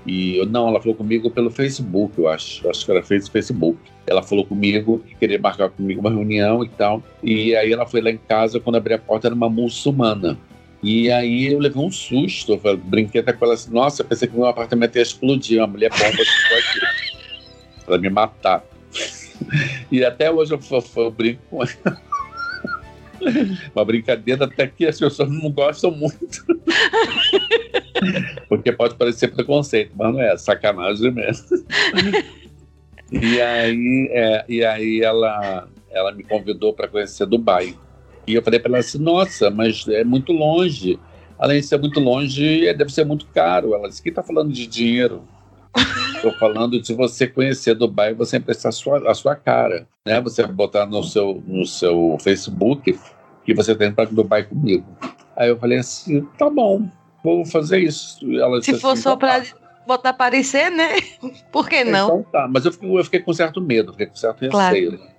[0.05, 3.31] e eu, não, ela falou comigo pelo Facebook, eu acho, acho que ela fez o
[3.31, 3.77] Facebook.
[4.07, 8.01] Ela falou comigo que queria marcar comigo uma reunião e tal, e aí ela foi
[8.01, 10.39] lá em casa, quando abri a porta era uma muçulmana.
[10.83, 14.35] E aí eu levei um susto, eu brinquei até com ela assim, nossa, pensei que
[14.35, 16.79] meu apartamento ia explodir, uma mulher bomba ficou aqui,
[17.85, 18.65] pra me matar.
[19.91, 22.01] E até hoje eu, eu, eu brinco com ela.
[23.75, 26.43] Uma brincadeira até que as pessoas não gostam muito.
[28.49, 31.45] Porque pode parecer preconceito, mas não é, sacanagem mesmo.
[33.11, 37.75] E aí, é, e aí ela, ela me convidou para conhecer Dubai.
[38.27, 40.99] E eu falei para ela assim: nossa, mas é muito longe.
[41.37, 43.73] Além de ser muito longe, deve ser muito caro.
[43.73, 45.23] Ela disse: quem está falando de dinheiro?
[46.15, 50.21] Estou falando de você conhecer Dubai, você emprestar a sua, a sua cara, né?
[50.21, 52.95] Você botar no seu, no seu Facebook
[53.43, 54.85] que você tem para Dubai comigo.
[55.35, 56.87] Aí eu falei assim, tá bom,
[57.23, 58.19] vou fazer isso.
[58.35, 59.43] Ela Se for assim, só para
[59.87, 60.95] voltar a aparecer, né?
[61.51, 62.19] Por que não?
[62.19, 64.97] Então tá, mas eu fiquei, eu fiquei com certo medo, fiquei com certo receio.
[64.97, 64.97] Claro.
[64.97, 65.10] De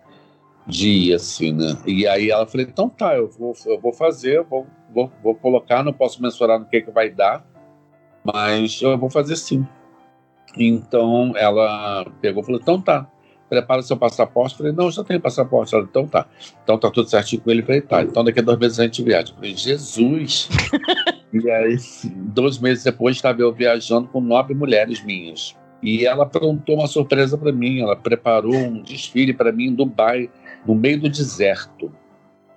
[0.69, 1.77] ir, assim, né?
[1.87, 5.83] E aí ela falou, então tá, eu vou, eu vou fazer, vou, vou, vou colocar,
[5.83, 7.45] não posso mensurar no que, que vai dar,
[8.25, 9.67] mas eu vou fazer sim.
[10.57, 13.11] Então ela pegou e falou, então tá,
[13.53, 14.55] prepara seu passaporte.
[14.55, 15.75] Eu falei, não, já tenho passaporte.
[15.75, 16.27] Ela, então tá.
[16.63, 17.61] Então tá tudo certinho com ele.
[17.61, 18.03] Eu falei, tá.
[18.03, 19.31] Então daqui a dois meses a gente viaja.
[19.31, 20.49] Eu falei, Jesus!
[21.33, 25.55] e aí, dois meses depois, estava eu viajando com nove mulheres minhas.
[25.83, 27.81] E ela aprontou uma surpresa para mim.
[27.81, 30.31] Ela preparou um desfile para mim em Dubai,
[30.67, 31.93] no meio do deserto.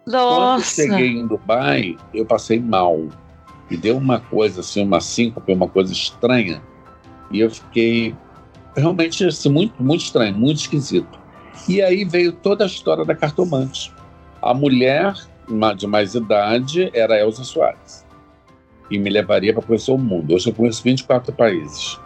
[0.05, 0.27] Nossa!
[0.27, 3.07] Quando eu cheguei em Dubai, eu passei mal.
[3.69, 6.61] E deu uma coisa assim, uma síncope, uma coisa estranha.
[7.31, 8.15] E eu fiquei
[8.75, 11.19] realmente assim, muito, muito estranho, muito esquisito.
[11.67, 13.91] E aí veio toda a história da cartomante.
[14.41, 15.15] A mulher
[15.77, 18.05] de mais idade era Elza Soares.
[18.91, 20.35] E me levaria para conhecer o mundo.
[20.35, 21.99] Hoje eu conheço 24 países.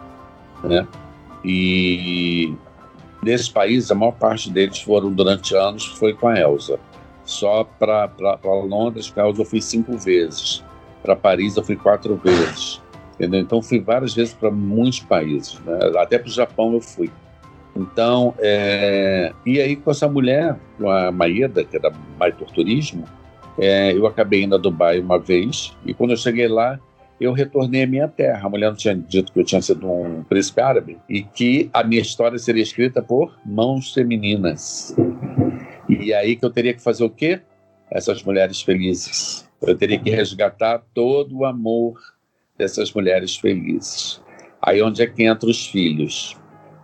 [0.64, 0.86] Né?
[1.44, 2.54] E
[3.22, 6.78] desses países, a maior parte deles foram durante anos, foi com a Elza.
[7.24, 8.10] Só para
[8.44, 10.64] Londres, a Elza eu fui cinco vezes.
[11.02, 12.80] Para Paris eu fui quatro vezes.
[13.14, 13.40] Entendeu?
[13.40, 15.78] Então fui várias vezes para muitos países, né?
[15.98, 17.10] até para o Japão eu fui.
[17.76, 19.32] Então, é...
[19.44, 23.04] e aí com essa mulher, com a Maeda, que é da Maitor Turismo,
[23.58, 23.92] é...
[23.92, 26.80] eu acabei indo a Dubai uma vez, e quando eu cheguei lá,
[27.20, 28.46] eu retornei à minha terra.
[28.46, 31.84] A mulher não tinha dito que eu tinha sido um príncipe árabe e que a
[31.84, 34.96] minha história seria escrita por mãos femininas.
[35.88, 37.40] E aí que eu teria que fazer o quê?
[37.90, 39.48] Essas mulheres felizes.
[39.60, 42.00] Eu teria que resgatar todo o amor
[42.56, 44.22] dessas mulheres felizes.
[44.62, 46.36] Aí onde é que entra os filhos?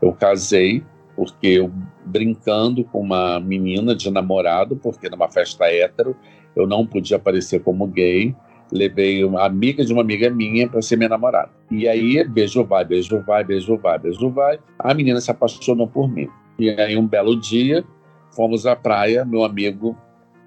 [0.03, 1.73] Eu casei porque eu
[2.05, 6.15] brincando com uma menina de namorado, porque numa festa hétero
[6.55, 8.35] eu não podia aparecer como gay,
[8.73, 11.51] levei uma amiga de uma amiga minha para ser minha namorada.
[11.71, 14.59] E aí beijo vai, beijo vai, beijo vai, beijo vai.
[14.79, 16.29] A menina se apaixonou por mim.
[16.59, 17.85] E aí um belo dia
[18.31, 19.97] fomos à praia, meu amigo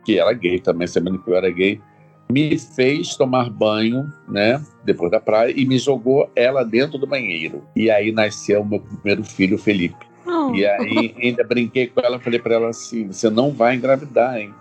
[0.05, 1.79] que era gay também, sabendo que eu era gay,
[2.31, 7.63] me fez tomar banho, né, depois da praia, e me jogou ela dentro do banheiro.
[7.75, 10.05] E aí nasceu o meu primeiro filho, Felipe.
[10.25, 10.53] Oh.
[10.53, 14.53] E aí ainda brinquei com ela, falei para ela assim: você não vai engravidar, hein?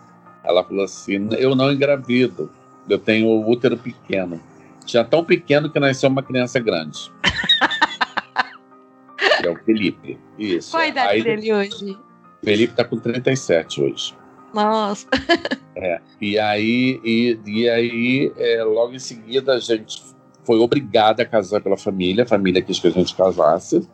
[0.43, 2.51] Ela falou assim: eu não engravido,
[2.89, 4.41] eu tenho o útero pequeno.
[4.85, 7.13] Tinha tão pequeno que nasceu uma criança grande.
[9.45, 10.19] é o Felipe.
[10.39, 10.71] Isso.
[10.71, 11.99] Qual a idade aí, dele hoje?
[12.43, 14.15] Felipe tá com 37 hoje.
[14.53, 15.07] Nossa.
[15.81, 20.03] É, e aí, e, e aí é, logo em seguida, a gente
[20.45, 23.89] foi obrigada a casar pela família, a família quis que a gente casasse,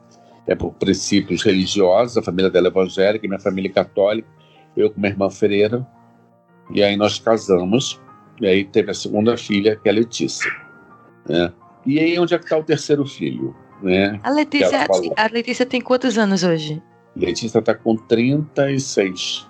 [0.46, 4.26] é por princípios religiosos, a família dela é evangélica, minha família é católica,
[4.74, 5.87] eu com minha irmã freira,
[6.70, 8.00] e aí nós casamos,
[8.40, 10.51] e aí teve a segunda filha, que é a Letícia.
[11.29, 11.53] Né?
[11.87, 13.55] E aí onde é que está o terceiro filho?
[13.83, 14.18] Né?
[14.23, 16.83] A, Letícia, a Letícia tem quantos anos hoje?
[17.16, 19.47] Letícia está com 36.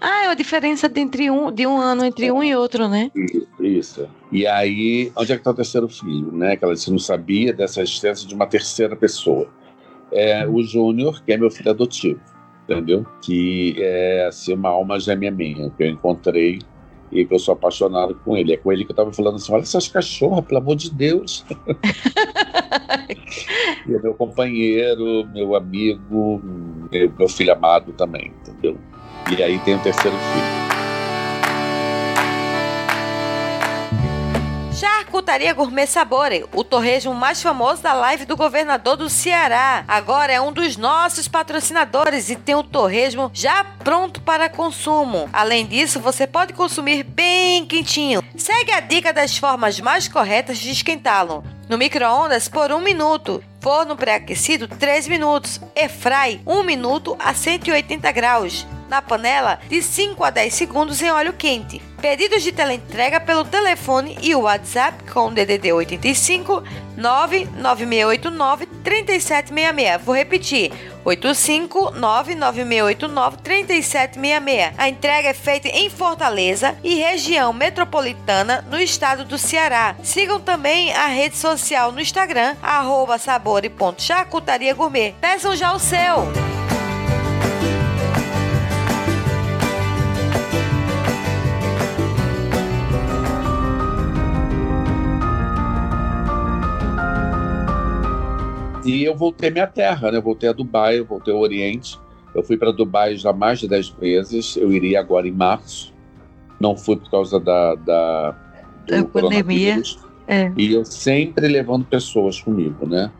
[0.00, 3.10] Ah, é a diferença de, entre um, de um ano entre um e outro, né?
[3.14, 4.08] Isso, isso.
[4.30, 6.56] E aí, onde é que está o terceiro filho, né?
[6.56, 9.48] Que ela disse, não sabia dessa existência de uma terceira pessoa.
[10.12, 12.20] É o Júnior, que é meu filho adotivo,
[12.64, 13.06] entendeu?
[13.22, 16.58] Que é assim, uma alma gêmea minha, que eu encontrei
[17.10, 18.52] e eu sou apaixonado com ele.
[18.52, 21.44] É com ele que eu estava falando assim: olha essas cachorras, pelo amor de Deus.
[23.86, 26.40] e é meu companheiro, meu amigo,
[26.90, 28.76] meu, meu filho amado também, entendeu?
[29.36, 30.65] E aí tem o terceiro filho.
[34.76, 39.82] Charcutaria Gourmet Sabore, o torresmo mais famoso da live do governador do Ceará.
[39.88, 45.30] Agora é um dos nossos patrocinadores e tem o torresmo já pronto para consumo.
[45.32, 48.22] Além disso, você pode consumir bem quentinho.
[48.36, 51.42] Segue a dica das formas mais corretas de esquentá-lo.
[51.70, 53.42] No micro-ondas por um minuto.
[53.62, 55.58] Forno pré-aquecido 3 minutos.
[55.74, 61.32] Airfry 1 minuto a 180 graus na panela de 5 a 10 segundos em óleo
[61.32, 61.80] quente.
[62.00, 66.62] Pedidos de teleentrega pelo telefone e WhatsApp com DDD 85
[66.96, 70.02] 99689 3766.
[70.02, 70.72] Vou repetir:
[71.04, 74.74] 85 99689 3766.
[74.76, 79.96] A entrega é feita em Fortaleza e região metropolitana no estado do Ceará.
[80.02, 85.14] Sigam também a rede social no Instagram, arroba sabore.charcutaria gourmet.
[85.20, 86.55] Peçam já o seu!
[98.86, 100.18] E eu voltei minha terra, né?
[100.18, 101.98] Eu voltei a Dubai, eu voltei ao Oriente.
[102.34, 104.56] Eu fui para Dubai já mais de 10 vezes.
[104.56, 105.92] Eu iria agora em março.
[106.60, 108.36] Não fui por causa da, da
[109.12, 109.82] pandemia.
[110.28, 110.52] É.
[110.56, 113.10] E eu sempre levando pessoas comigo, né?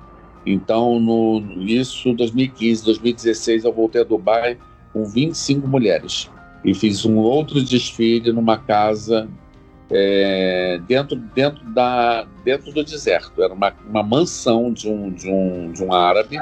[0.45, 4.57] Então, no, isso 2015, 2016, eu voltei a Dubai
[4.93, 6.31] com 25 mulheres.
[6.65, 9.29] E fiz um outro desfile numa casa
[9.91, 13.43] é, dentro, dentro, da, dentro do deserto.
[13.43, 16.39] Era uma, uma mansão de um, de, um, de um árabe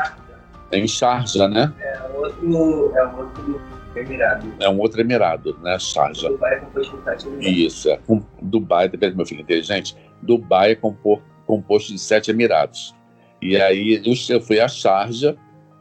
[0.73, 1.73] em Sharjah, né?
[1.79, 3.61] É outro, é outro
[3.95, 4.53] emirado.
[4.61, 5.79] É um outro emirado, né?
[5.79, 6.29] Sharjah.
[6.29, 7.59] Dubai é composto de sete emirados.
[7.59, 7.97] Isso, é.
[7.99, 12.95] Com, Dubai, depende meu filho inteligente, Dubai é compor, composto de sete emirados.
[13.41, 15.37] E aí eu fui a Sharjah,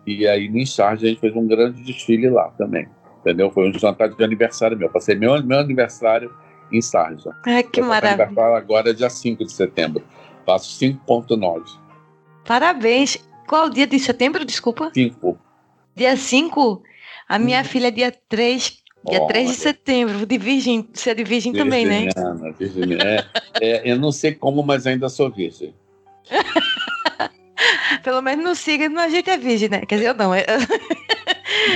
[0.06, 2.88] e aí em Sharjah a gente fez um grande desfile lá também.
[3.22, 3.50] Entendeu?
[3.50, 4.90] Foi um jantar de aniversário meu.
[4.90, 6.30] Passei meu, meu aniversário
[6.78, 7.36] em Sharjah.
[7.46, 8.30] Ai, que maravilha.
[8.58, 10.04] agora é dia 5 de setembro.
[10.46, 11.64] Faço 5.9.
[12.46, 13.18] Parabéns.
[13.48, 14.92] Qual dia de setembro, desculpa?
[14.94, 15.38] 5.
[15.96, 16.82] Dia 5?
[17.28, 18.84] A minha filha é dia 3.
[19.06, 19.28] Dia Olha.
[19.28, 20.26] 3 de setembro.
[20.26, 20.88] De virgem.
[20.94, 22.02] Você é de virgem também, né?
[22.06, 23.04] Virginiana, virginiana.
[23.04, 23.26] É,
[23.62, 25.74] é, eu não sei como, mas ainda sou virgem.
[28.04, 29.82] Pelo menos no signo a gente é virgem, né?
[29.86, 30.34] Quer dizer, eu não.
[30.34, 30.46] é-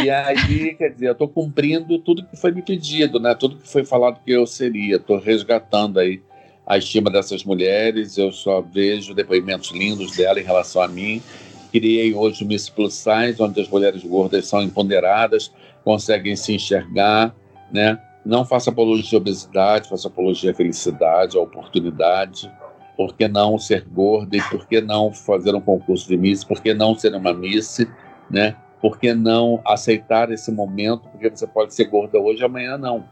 [0.03, 3.33] E aí, quer dizer, eu estou cumprindo tudo que foi me pedido, né?
[3.33, 4.97] Tudo que foi falado que eu seria.
[4.97, 6.21] Estou resgatando aí
[6.65, 8.17] a estima dessas mulheres.
[8.17, 11.21] Eu só vejo depoimentos lindos dela em relação a mim.
[11.71, 15.51] Criei hoje o Miss Plus Size, onde as mulheres gordas são empoderadas,
[15.83, 17.35] conseguem se enxergar,
[17.71, 17.99] né?
[18.25, 22.51] Não faça apologia à obesidade, faça apologia à felicidade, à oportunidade.
[22.95, 26.43] Por que não ser gorda e por que não fazer um concurso de Miss?
[26.43, 27.85] Por que não ser uma Miss,
[28.29, 28.55] né?
[28.81, 31.09] Por que não aceitar esse momento?
[31.09, 33.05] Porque você pode ser gorda hoje, amanhã não.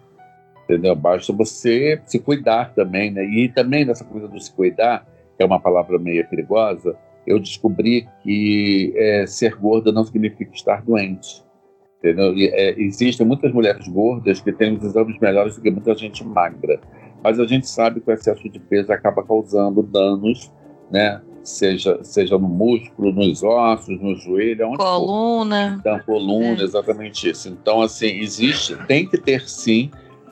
[0.63, 0.95] Entendeu?
[0.95, 3.23] Basta você se cuidar também, né?
[3.23, 5.06] E também nessa coisa do se cuidar,
[5.38, 10.84] que é uma palavra meio perigosa, eu descobri que é, ser gorda não significa estar
[10.84, 11.43] doente.
[11.99, 12.36] Entendeu?
[12.36, 16.23] E, é, existem muitas mulheres gordas que têm os exames melhores do que muita gente
[16.23, 16.80] magra.
[17.23, 20.51] Mas a gente sabe que o excesso de peso acaba causando danos,
[20.91, 21.19] né?
[21.46, 25.80] Seja, seja no músculo, nos ossos, no joelho, onde for Coluna.
[25.84, 26.64] da coluna, É.
[26.64, 27.48] exatamente isso.
[27.50, 29.92] Então, assim, existe, tem que ter sim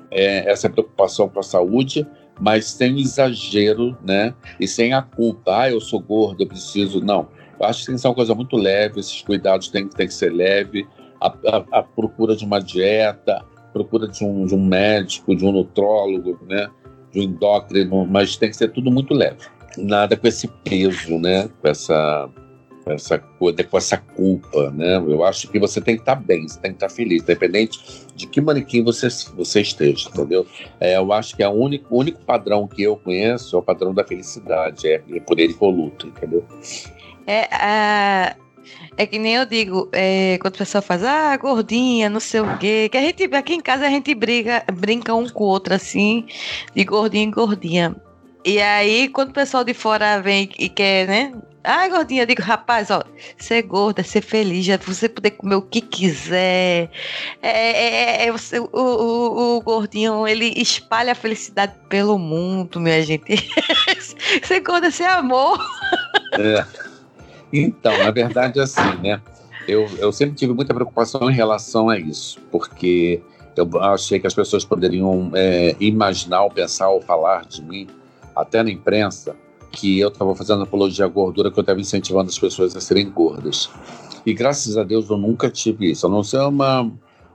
[0.10, 2.06] é, essa preocupação com a saúde,
[2.42, 4.34] mas sem exagero, né?
[4.60, 5.56] E sem a culpa.
[5.62, 7.00] Ah, eu sou gordo, eu preciso.
[7.00, 7.28] Não.
[7.60, 10.14] Eu acho que tem que ser uma coisa muito leve, esses cuidados têm, têm que
[10.14, 10.88] ser leve.
[11.22, 15.52] A, a- a procura de uma dieta, procura de um, de um médico, de um
[15.52, 16.68] nutrólogo, né?
[17.12, 19.46] De um endócrino, mas tem que ser tudo muito leve.
[19.78, 21.50] Nada com esse peso, né?
[21.62, 22.30] Com essa
[22.84, 24.98] com essa com essa culpa, né?
[24.98, 27.80] Eu acho que você tem que estar bem, você tem que estar feliz, independente
[28.14, 30.46] de que manequim você, você esteja, entendeu?
[30.80, 33.64] É, eu acho que é o único, o único padrão que eu conheço é o
[33.64, 36.46] padrão da felicidade, é, é por ele que eu luto, entendeu?
[37.26, 38.36] É, a-
[38.98, 42.58] é que nem eu digo, é, quando a pessoa faz, ah, gordinha, não sei o
[42.58, 45.74] quê, que a gente, aqui em casa a gente briga, brinca um com o outro,
[45.74, 46.26] assim,
[46.76, 47.96] de gordinha em gordinha.
[48.46, 51.34] E aí, quando o pessoal de fora vem e quer, né?
[51.64, 53.02] Ah, gordinha, eu digo, rapaz, ó,
[53.38, 56.90] ser gorda, ser feliz, já você poder comer o que quiser.
[57.42, 63.02] É, é- é- você- o, o- o gordinho, ele espalha a felicidade pelo mundo, minha
[63.02, 63.36] gente.
[64.44, 65.58] ser gorda, é ser amor.
[66.34, 66.66] É.
[67.54, 69.22] Então, na verdade, é assim, né?
[69.66, 73.22] Eu, eu sempre tive muita preocupação em relação a isso, porque
[73.56, 77.88] eu achei que as pessoas poderiam é, imaginar, ou pensar, ou falar de mim,
[78.36, 79.36] até na imprensa,
[79.72, 83.10] que eu estava fazendo apologia à gordura, que eu estava incentivando as pessoas a serem
[83.10, 83.70] gordas.
[84.26, 86.06] E graças a Deus eu nunca tive isso.
[86.06, 86.92] A não ser uma,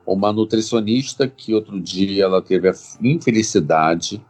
[0.06, 4.24] uma nutricionista que outro dia ela teve a infelicidade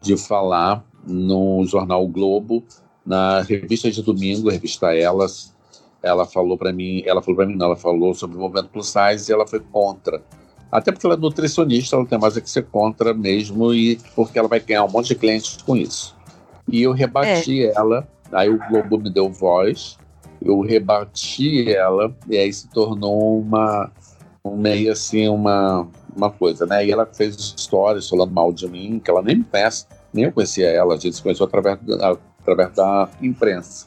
[0.00, 2.64] de falar no jornal o Globo
[3.04, 5.54] na revista de domingo, a revista Elas,
[6.02, 8.88] ela falou para mim, ela falou para mim, não, ela falou sobre o movimento plus
[8.88, 10.22] size e ela foi contra.
[10.72, 14.38] Até porque ela é nutricionista, ela tem mais a que ser contra mesmo e porque
[14.38, 16.16] ela vai ganhar um monte de clientes com isso.
[16.66, 19.98] E eu rebati ela, aí o Globo me deu voz,
[20.40, 23.92] eu rebati ela e aí se tornou uma
[24.42, 26.86] um meio assim uma uma coisa, né?
[26.86, 30.32] E ela fez histórias falando mal de mim, que ela nem me conhece, nem eu
[30.32, 33.86] conhecia ela, a gente se conheceu através da, através da imprensa.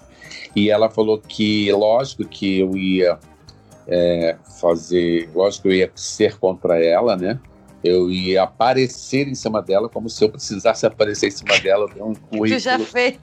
[0.56, 3.20] E ela falou que, lógico que eu ia
[3.88, 7.40] é, fazer, lógico que eu ia ser contra ela, né?
[7.84, 11.84] Eu ia aparecer em cima dela, como se eu precisasse aparecer em cima dela.
[11.84, 13.20] Eu tenho um currículo, Tu já fez.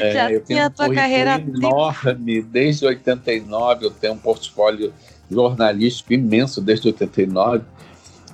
[0.00, 2.42] é, já eu tenho a um tua carreira enorme.
[2.42, 4.92] Desde 89 eu tenho um portfólio
[5.30, 7.64] jornalístico imenso desde 89.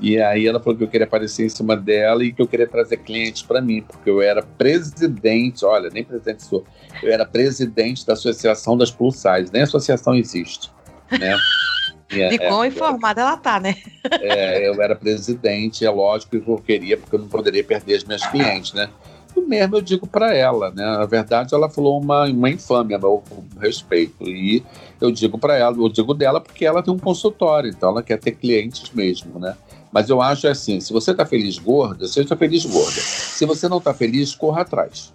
[0.01, 2.67] E aí ela falou que eu queria aparecer em cima dela e que eu queria
[2.67, 6.65] trazer clientes para mim, porque eu era presidente, olha, nem presidente sou,
[7.03, 10.71] eu era presidente da Associação das Size, nem associação existe,
[11.11, 11.37] né?
[12.11, 13.77] E, De é, quão informada ela tá, né?
[14.21, 18.05] é, eu era presidente, é lógico que eu queria, porque eu não poderia perder as
[18.05, 18.89] minhas clientes, né?
[19.41, 20.85] mesmo eu digo para ela, né?
[20.85, 23.23] Na verdade, ela falou uma, uma infâmia a meu
[23.61, 24.23] respeito.
[24.29, 24.63] E
[25.01, 28.19] eu digo para ela, eu digo dela porque ela tem um consultório, então ela quer
[28.19, 29.57] ter clientes mesmo, né?
[29.93, 33.01] Mas eu acho assim, se você está feliz gorda, seja feliz gorda.
[33.01, 35.13] Se você não está feliz, corra atrás.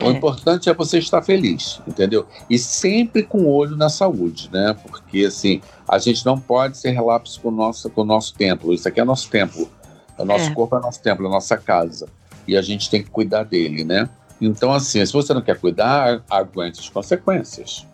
[0.00, 0.04] É.
[0.06, 2.26] O importante é você estar feliz, entendeu?
[2.48, 4.74] E sempre com olho na saúde, né?
[4.82, 8.72] Porque assim, a gente não pode ser relapso com o nosso, com o nosso templo.
[8.72, 9.70] Isso aqui é nosso templo.
[10.18, 10.54] O nosso é.
[10.54, 12.08] corpo é nosso templo, é nossa casa.
[12.48, 14.08] E a gente tem que cuidar dele, né?
[14.40, 17.86] Então, assim, se você não quer cuidar, aguente as consequências.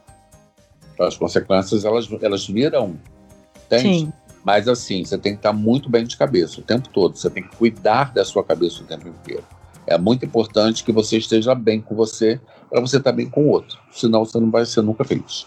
[0.99, 2.97] As consequências, elas, elas viram.
[3.67, 3.83] Entende?
[3.83, 4.13] Sim.
[4.45, 7.17] Mas assim, você tem que estar muito bem de cabeça o tempo todo.
[7.17, 9.43] Você tem que cuidar da sua cabeça o tempo inteiro.
[9.87, 13.49] É muito importante que você esteja bem com você para você estar bem com o
[13.49, 13.79] outro.
[13.91, 15.47] Senão você não vai ser nunca feliz.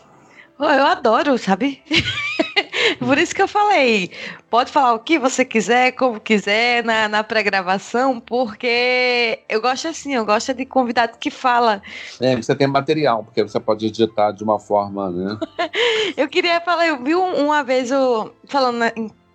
[0.60, 1.82] Eu adoro, sabe?
[3.00, 4.12] Por isso que eu falei,
[4.50, 10.16] pode falar o que você quiser, como quiser, na, na pré-gravação, porque eu gosto assim,
[10.16, 11.82] eu gosto de convidado que fala.
[12.20, 15.38] É, você tem material, porque você pode editar de uma forma, né?
[16.18, 18.84] eu queria falar, eu vi uma vez, eu, falando,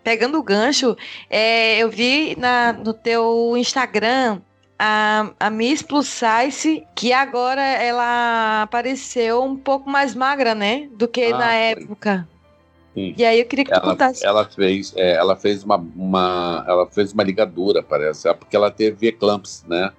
[0.03, 0.97] pegando o gancho,
[1.31, 4.41] é, eu vi na, no teu Instagram
[4.79, 10.89] a, a Miss Plus Size, que agora ela apareceu um pouco mais magra, né?
[10.93, 11.57] Do que ah, na foi.
[11.57, 12.29] época.
[12.95, 13.15] Sim.
[13.17, 14.25] E aí eu queria que tu ela, contasse.
[14.25, 18.71] Ela fez, é, ela fez uma, uma, ela fez uma ligadura, parece, é, porque ela
[18.71, 19.93] teve eclampsia, né?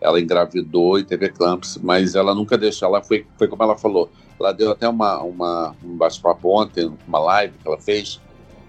[0.00, 2.88] Ela engravidou e teve eclampsia, mas ela nunca deixou.
[2.88, 4.10] Ela foi, foi como ela falou.
[4.38, 8.20] Ela deu até uma, uma um bate-papo ontem, uma live que ela fez,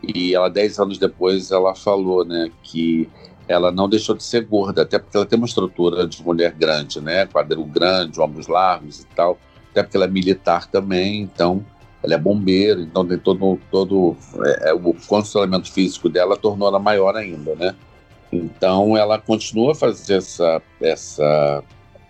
[0.03, 3.09] e ela dez anos depois ela falou, né, que
[3.48, 7.02] ela não deixou de ser gorda, até porque ela tem uma estrutura de mulher grande,
[7.02, 7.26] né?
[7.26, 9.38] Quadril grande, ombros largos e tal.
[9.72, 11.66] Até porque ela é militar também, então
[12.04, 16.80] ela é bombeiro, então tem todo, todo é, é, o condicionamento físico dela tornou ela
[16.80, 17.76] maior ainda, né?
[18.32, 21.64] Então ela continua a fazer essa, essa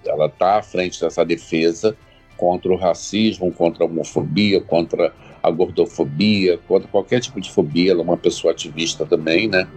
[0.06, 1.96] ela está à frente dessa defesa
[2.38, 5.14] contra o racismo, contra a homofobia, contra
[5.44, 7.92] a gordofobia, contra qualquer tipo de fobia.
[7.92, 9.68] Ela é uma pessoa ativista também, né?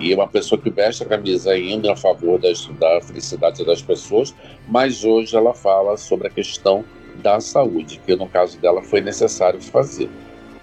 [0.00, 4.34] E uma pessoa que veste a camisa ainda a favor das, da felicidade das pessoas,
[4.66, 6.82] mas hoje ela fala sobre a questão
[7.16, 10.08] da saúde, que no caso dela foi necessário fazer,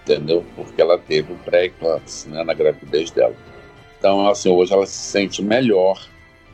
[0.01, 0.43] entendeu?
[0.55, 3.35] Porque ela teve um pré-eclâmpsia né, na gravidez dela.
[3.99, 6.03] Então, assim, hoje ela se sente melhor,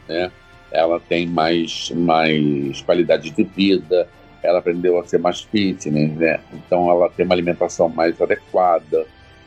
[0.08, 0.30] né?
[0.70, 4.10] Ela tem mais, mais qualidade de vida,
[4.42, 6.42] ela aprendeu a ser mais fitness, né?
[6.52, 9.06] Então, ela tem uma alimentação mais adequada,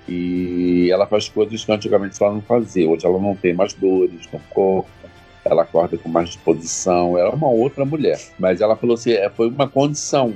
[0.09, 2.89] e ela faz coisas que antigamente ela não fazia.
[2.89, 4.89] Hoje ela não tem mais dores no corpo,
[5.45, 7.19] ela acorda com mais disposição.
[7.19, 8.21] Ela é uma outra mulher.
[8.39, 10.35] Mas ela falou assim: é, foi uma condição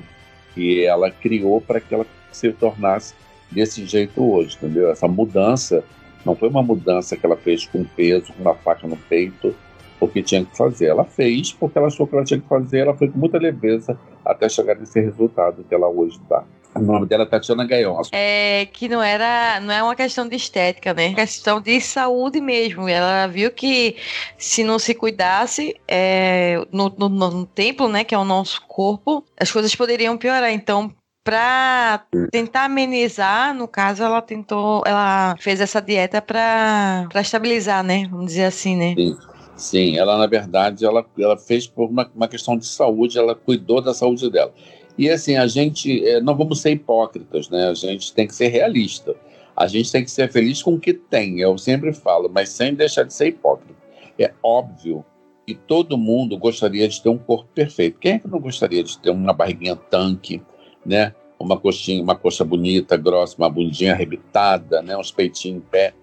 [0.55, 3.15] que ela criou para que ela se tornasse
[3.51, 4.91] desse jeito hoje, entendeu?
[4.91, 5.85] Essa mudança
[6.25, 9.55] não foi uma mudança que ela fez com peso, com uma faca no peito,
[9.99, 10.87] porque tinha que fazer.
[10.87, 13.99] Ela fez porque ela achou que ela tinha que fazer, ela foi com muita leveza
[14.25, 16.45] até chegar nesse resultado que ela hoje está.
[16.75, 18.03] O nome dela é Tatiana Gaiola.
[18.13, 21.07] É que não era, não é uma questão de estética, né?
[21.07, 22.89] É questão de saúde mesmo.
[22.89, 23.97] Ela viu que
[24.39, 29.25] se não se cuidasse é, no, no, no templo, né, que é o nosso corpo,
[29.39, 30.53] as coisas poderiam piorar.
[30.53, 30.95] Então,
[31.25, 38.07] para tentar amenizar, no caso, ela tentou, ela fez essa dieta para estabilizar, né?
[38.11, 38.95] Vamos dizer assim, né?
[38.97, 39.17] Sim.
[39.61, 43.83] Sim, ela na verdade ela, ela fez por uma, uma questão de saúde, ela cuidou
[43.83, 44.55] da saúde dela.
[45.01, 47.71] E assim, a gente é, não vamos ser hipócritas, né?
[47.71, 49.17] A gente tem que ser realista.
[49.57, 52.75] A gente tem que ser feliz com o que tem, eu sempre falo, mas sem
[52.75, 53.75] deixar de ser hipócrita.
[54.19, 55.03] É óbvio
[55.47, 57.99] que todo mundo gostaria de ter um corpo perfeito.
[57.99, 60.43] Quem é que não gostaria de ter uma barriguinha tanque,
[60.85, 61.15] né?
[61.39, 64.95] Uma coxinha, uma coxa bonita, grossa, uma bundinha arrebitada, né?
[64.99, 65.95] Uns peitinhos em pé.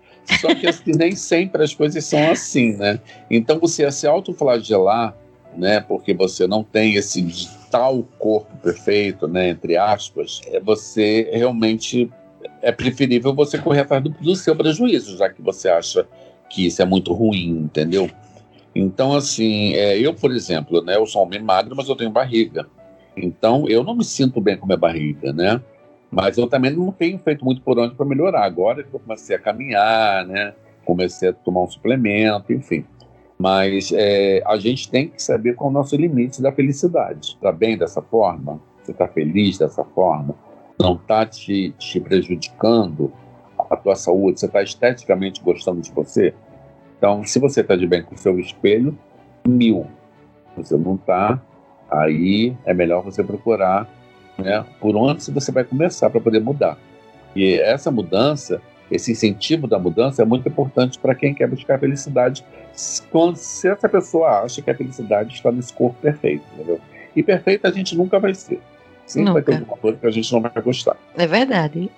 [0.41, 2.99] Só que assim, nem sempre as coisas são assim, né?
[3.29, 5.15] Então você se autoflagelar,
[5.57, 5.79] né?
[5.81, 9.49] Porque você não tem esse tal corpo perfeito, né?
[9.49, 12.09] Entre aspas, é você realmente
[12.61, 16.07] é preferível você correr atrás do, do seu prejuízo, já que você acha
[16.49, 18.09] que isso é muito ruim, entendeu?
[18.73, 22.67] Então, assim, é, eu, por exemplo, né, eu sou homem magro, mas eu tenho barriga.
[23.15, 25.61] Então, eu não me sinto bem com minha barriga, né?
[26.11, 28.43] Mas eu também não tenho feito muito por onde para melhorar.
[28.43, 30.53] Agora que eu comecei a caminhar, né?
[30.85, 32.85] Comecei a tomar um suplemento, enfim.
[33.37, 37.35] Mas é, a gente tem que saber qual é o nosso limite da felicidade.
[37.35, 38.59] Está bem dessa forma?
[38.83, 40.33] Você está feliz dessa forma?
[40.79, 43.11] Não está te, te prejudicando
[43.69, 44.39] a tua saúde?
[44.39, 46.33] Você está esteticamente gostando de você?
[46.97, 48.97] Então, se você está de bem com o seu espelho,
[49.47, 49.85] mil.
[50.55, 51.39] Você não está,
[51.89, 53.87] aí é melhor você procurar
[54.37, 56.77] né, por onde você vai começar para poder mudar.
[57.35, 62.43] E essa mudança esse incentivo da mudança é muito importante para quem quer buscar felicidade,
[63.09, 66.79] quando, se essa pessoa acha que a felicidade está nesse corpo perfeito, entendeu?
[67.15, 68.61] E perfeito a gente nunca vai ser.
[69.05, 69.33] Sempre nunca.
[69.33, 70.95] vai ter alguma coisa que a gente não vai gostar.
[71.15, 71.89] É verdade.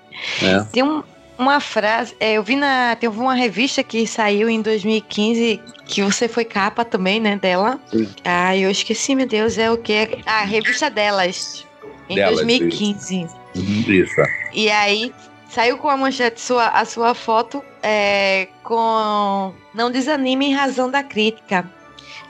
[0.41, 0.63] É.
[0.71, 1.03] Tem um,
[1.37, 2.95] uma frase, é, eu vi na.
[2.95, 7.79] Teve uma revista que saiu em 2015, que você foi capa também, né, dela.
[7.91, 8.07] Sim.
[8.23, 10.19] Ah, eu esqueci, meu Deus, é o que?
[10.25, 11.65] A revista delas.
[12.09, 13.27] Em delas, 2015.
[13.55, 13.91] Isso.
[13.91, 14.21] isso.
[14.53, 15.11] E aí
[15.49, 21.03] saiu com a manchete sua, a sua foto é, com Não desanime em razão da
[21.03, 21.69] crítica.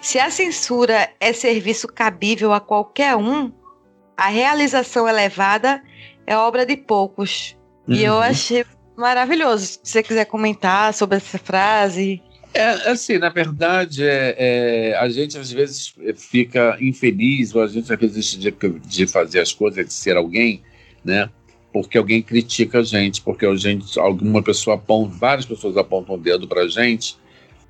[0.02, 3.52] Se a censura é serviço cabível a qualquer um,
[4.16, 5.84] a realização elevada
[6.26, 7.56] é obra de poucos.
[7.88, 7.96] Uhum.
[7.96, 8.20] E eu uhum.
[8.20, 8.66] achei
[8.96, 9.66] maravilhoso.
[9.66, 12.22] Se você quiser comentar sobre essa frase.
[12.54, 17.92] É, assim, na verdade, é, é, a gente às vezes fica infeliz, ou a gente
[17.92, 18.52] às vezes de,
[18.86, 20.64] de fazer as coisas, de ser alguém,
[21.04, 21.30] né?
[21.72, 26.18] Porque alguém critica a gente, porque a gente, alguma pessoa aponta, várias pessoas apontam o
[26.18, 27.16] dedo pra gente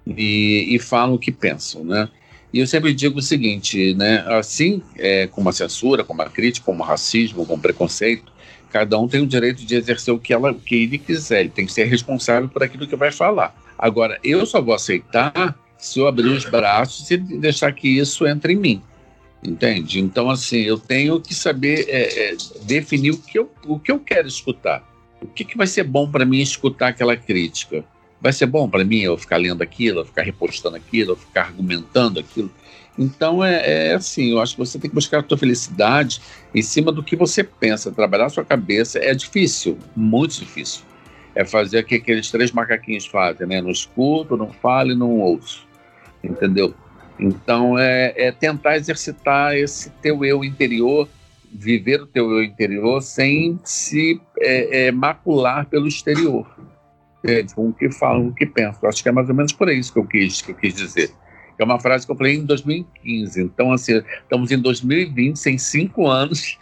[0.08, 2.10] e, e falam o que pensam, né?
[2.52, 4.24] E eu sempre digo o seguinte, né?
[4.28, 8.32] Assim é, como a censura, como a crítica, como o racismo, como o preconceito,
[8.72, 11.50] cada um tem o direito de exercer o que, ela, o que ele quiser, ele
[11.50, 13.56] tem que ser responsável por aquilo que vai falar.
[13.78, 18.54] Agora, eu só vou aceitar se eu abrir os braços e deixar que isso entre
[18.54, 18.82] em mim.
[19.44, 20.00] Entende?
[20.00, 24.00] Então, assim, eu tenho que saber é, é, definir o que, eu, o que eu
[24.00, 24.88] quero escutar.
[25.22, 27.86] O que, que vai ser bom para mim escutar aquela crítica?
[28.22, 31.44] vai ser bom para mim eu ficar lendo aquilo, eu ficar repostando aquilo, eu ficar
[31.44, 32.52] argumentando aquilo.
[32.98, 36.22] Então é, é, assim, eu acho que você tem que buscar a sua felicidade
[36.54, 37.92] em cima do que você pensa.
[37.92, 40.82] Trabalhar a sua cabeça é difícil, muito difícil.
[41.34, 43.62] É fazer o que aqueles três macaquinhos fazem, né?
[43.62, 45.66] Não escuto, não falo e não ouço.
[46.22, 46.74] Entendeu?
[47.20, 51.08] Então é, é tentar exercitar esse teu eu interior,
[51.52, 56.48] viver o teu eu interior sem se é, é macular pelo exterior
[57.54, 58.88] com o que falam, o que pensam.
[58.88, 61.12] Acho que é mais ou menos por isso que eu quis, que eu quis dizer.
[61.58, 63.42] É uma frase que eu falei em 2015.
[63.42, 66.58] Então, assim, estamos em 2020, sem cinco anos.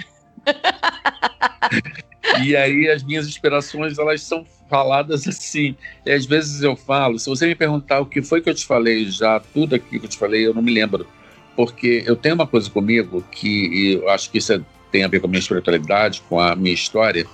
[2.43, 5.75] e aí as minhas inspirações, elas são faladas assim.
[6.05, 8.65] E às vezes eu falo, se você me perguntar o que foi que eu te
[8.65, 11.07] falei já, tudo aqui que eu te falei, eu não me lembro.
[11.55, 14.61] Porque eu tenho uma coisa comigo que eu acho que isso é,
[14.91, 17.25] tem a ver com a minha espiritualidade, com a minha história,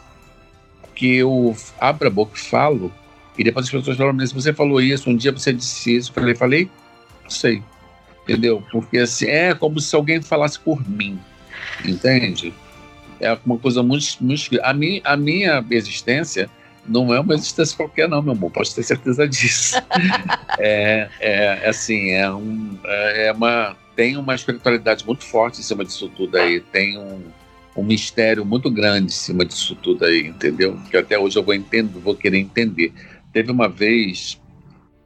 [0.96, 2.92] que eu abro a boca e falo
[3.38, 6.12] e depois as pessoas falam, mas você falou isso, um dia você disse isso.
[6.12, 6.70] Eu falei, falei,
[7.24, 7.64] não sei.
[8.24, 8.64] Entendeu?
[8.72, 11.20] Porque assim, é como se alguém falasse por mim.
[11.84, 12.54] Entende?
[13.20, 14.06] É uma coisa muito.
[14.22, 16.50] muito a, minha, a minha existência
[16.88, 18.52] não é uma existência qualquer, não, meu amor.
[18.52, 19.76] Pode ter certeza disso.
[20.60, 23.76] é, é assim, é, um, é uma.
[23.96, 26.60] Tem uma espiritualidade muito forte em cima disso tudo aí.
[26.60, 27.22] Tem um,
[27.76, 30.80] um mistério muito grande em cima disso tudo aí, entendeu?
[30.90, 32.92] Que até hoje eu vou entender, vou querer entender.
[33.32, 34.42] Teve uma vez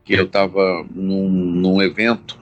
[0.04, 2.40] que eu estava num, num, evento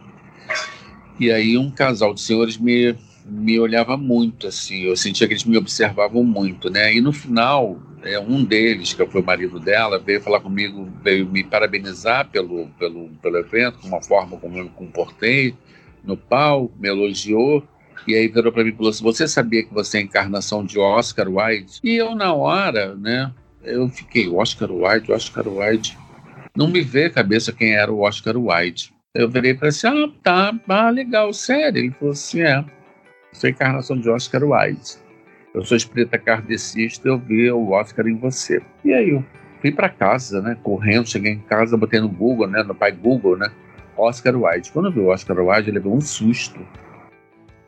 [1.20, 5.46] e aí um casal de senhores me, me olhava muito, assim, eu sentia que eles
[5.46, 6.94] me observavam muito, né?
[6.94, 11.26] E no final, é, um deles, que foi o marido dela, veio falar comigo, veio
[11.26, 15.56] me parabenizar pelo, pelo, pelo evento, com uma forma como eu me comportei
[16.03, 17.64] no palco, me elogiou.
[18.08, 20.78] E aí virou para mim e falou assim: Você sabia que você é encarnação de
[20.78, 21.80] Oscar Wilde?
[21.84, 23.34] E eu, na hora, né,
[23.64, 25.97] eu fiquei, Oscar Wilde, Oscar Wilde.
[26.56, 28.93] Não me veio a cabeça quem era o Oscar Wilde.
[29.14, 31.80] Eu virei para assim, ah, tá, ah, legal, sério.
[31.80, 32.64] Ele falou assim, é,
[33.34, 35.05] sou a encarnação de Oscar Wilde.
[35.56, 38.62] Eu sou espírita kardecista, eu vi o Oscar em você.
[38.84, 39.24] E aí eu
[39.62, 43.38] fui para casa, né, correndo, cheguei em casa, botei no Google, né, no pai Google,
[43.38, 43.49] né,
[43.97, 44.70] Oscar Wilde.
[44.72, 46.60] Quando eu vi o Oscar Wilde, ele levou um susto,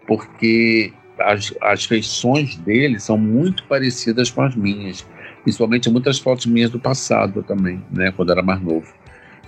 [0.05, 5.07] porque as, as feições dele são muito parecidas com as minhas
[5.47, 8.93] principalmente muitas fotos minhas do passado também, né, quando era mais novo.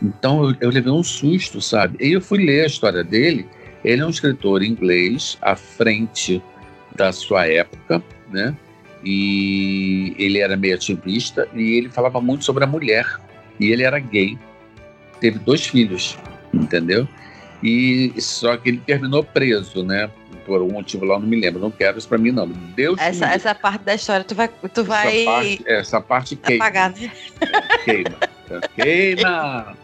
[0.02, 1.98] Então eu, eu levei um susto, sabe?
[2.00, 3.46] E eu fui ler a história dele.
[3.84, 6.42] Ele é um escritor inglês à frente
[6.96, 8.56] da sua época, né?
[9.04, 13.06] E ele era meio ativista e ele falava muito sobre a mulher.
[13.60, 14.38] E ele era gay.
[15.20, 16.18] Teve dois filhos,
[16.54, 17.08] entendeu?
[17.62, 20.10] E só que ele terminou preso, né?
[20.50, 21.62] por algum motivo lá, não me lembro.
[21.62, 22.48] Não quero isso pra mim, não.
[22.48, 26.66] Deus essa, essa parte da história tu vai, tu vai essa parte, essa parte queima.
[26.66, 27.12] Apagar, né?
[27.40, 28.18] É, queima.
[28.76, 29.78] queima!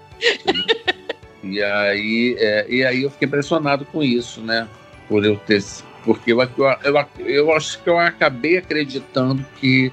[1.44, 4.68] e aí, é, e aí eu fiquei impressionado com isso, né?
[5.08, 5.64] Por eu ter.
[6.06, 9.92] Porque eu, eu, eu, acho que eu acabei acreditando que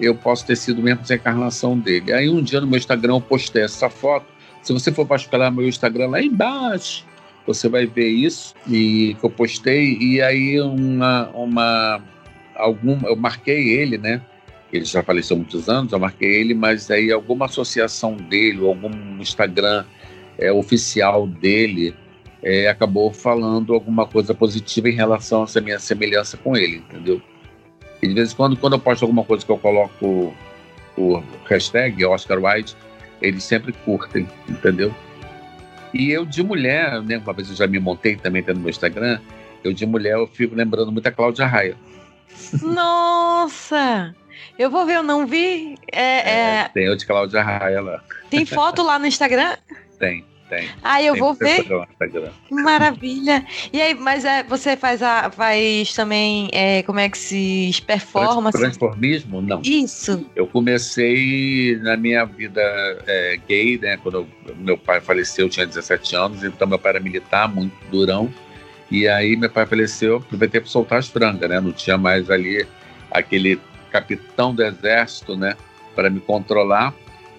[0.00, 2.12] eu posso ter sido mesmo essa encarnação dele.
[2.12, 4.26] Aí um dia no meu Instagram eu postei essa foto.
[4.62, 7.04] Se você for vasculhar meu Instagram lá embaixo,
[7.46, 12.02] você vai ver isso e que eu postei e aí uma uma
[12.56, 14.20] algum eu marquei ele, né?
[14.72, 18.90] ele já faleceu há muitos anos, eu marquei ele, mas aí alguma associação dele, algum
[19.20, 19.84] Instagram
[20.38, 21.94] é, oficial dele,
[22.42, 27.20] é, acabou falando alguma coisa positiva em relação a essa minha semelhança com ele, entendeu?
[28.02, 30.34] E de vez em quando, quando eu posto alguma coisa que eu coloco
[30.96, 32.76] o hashtag Oscar White,
[33.20, 34.94] eles sempre curtem, entendeu?
[35.92, 39.20] E eu de mulher, né, uma vez eu já me montei também no meu Instagram,
[39.62, 41.76] eu de mulher eu fico lembrando muito a Cláudia Raia.
[42.62, 44.14] Nossa!
[44.58, 45.74] Eu vou ver, eu não vi.
[45.92, 46.60] É, é...
[46.60, 48.02] É, tem o de Cláudia Raia lá.
[48.30, 49.56] Tem foto lá no Instagram?
[49.98, 50.24] Tem.
[50.50, 50.68] Tem.
[50.82, 51.64] Ah, eu vou ver.
[52.48, 53.46] Que maravilha.
[53.72, 58.50] E aí, mas é, você faz, a, faz também, é, como é que se performa?
[58.50, 59.40] Transformismo?
[59.40, 59.62] Não.
[59.62, 60.26] Isso.
[60.34, 62.60] Eu comecei na minha vida
[63.06, 63.96] é, gay, né?
[63.98, 67.72] Quando eu, meu pai faleceu, eu tinha 17 anos, então meu pai era militar, muito
[67.88, 68.28] durão.
[68.90, 71.60] E aí meu pai faleceu, aproveitei para soltar as frangas, né?
[71.60, 72.66] Não tinha mais ali
[73.08, 73.60] aquele
[73.92, 75.54] capitão do exército, né?
[75.94, 76.92] Para me controlar.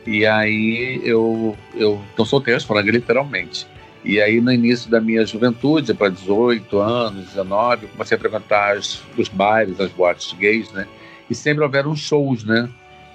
[0.06, 3.68] E aí eu, eu então soltei frangas, literalmente.
[4.04, 8.76] E aí, no início da minha juventude, para 18 anos, 19, eu comecei a frequentar
[8.76, 10.88] as, os bares, as boates gays, né?
[11.30, 12.68] E sempre houveram shows, né?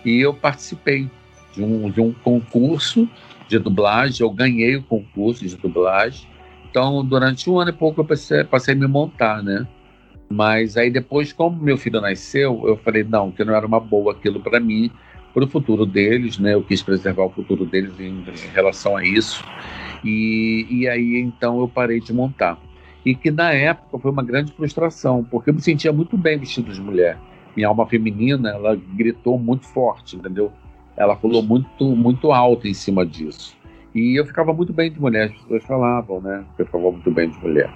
[0.05, 1.11] E eu participei
[1.53, 3.09] de um, de um concurso
[3.49, 6.29] de dublagem, eu ganhei o concurso de dublagem.
[6.71, 9.67] Então, durante um ano e pouco, eu passei, passei a me montar, né?
[10.29, 14.13] Mas aí depois, como meu filho nasceu, eu falei, não, que não era uma boa
[14.13, 14.91] aquilo para mim,
[15.37, 16.55] para o futuro deles, né?
[16.55, 19.45] Eu quis preservar o futuro deles em, em relação a isso.
[20.03, 22.59] E, e aí então eu parei de montar.
[23.05, 26.73] E que na época foi uma grande frustração, porque eu me sentia muito bem vestido
[26.73, 27.19] de mulher.
[27.55, 30.51] Minha alma feminina, ela gritou muito forte, entendeu?
[30.97, 33.55] Ela falou muito, muito alto em cima disso.
[33.95, 36.47] E eu ficava muito bem de mulher, as pessoas falavam, né?
[36.59, 37.71] Eu ficava muito bem de mulher.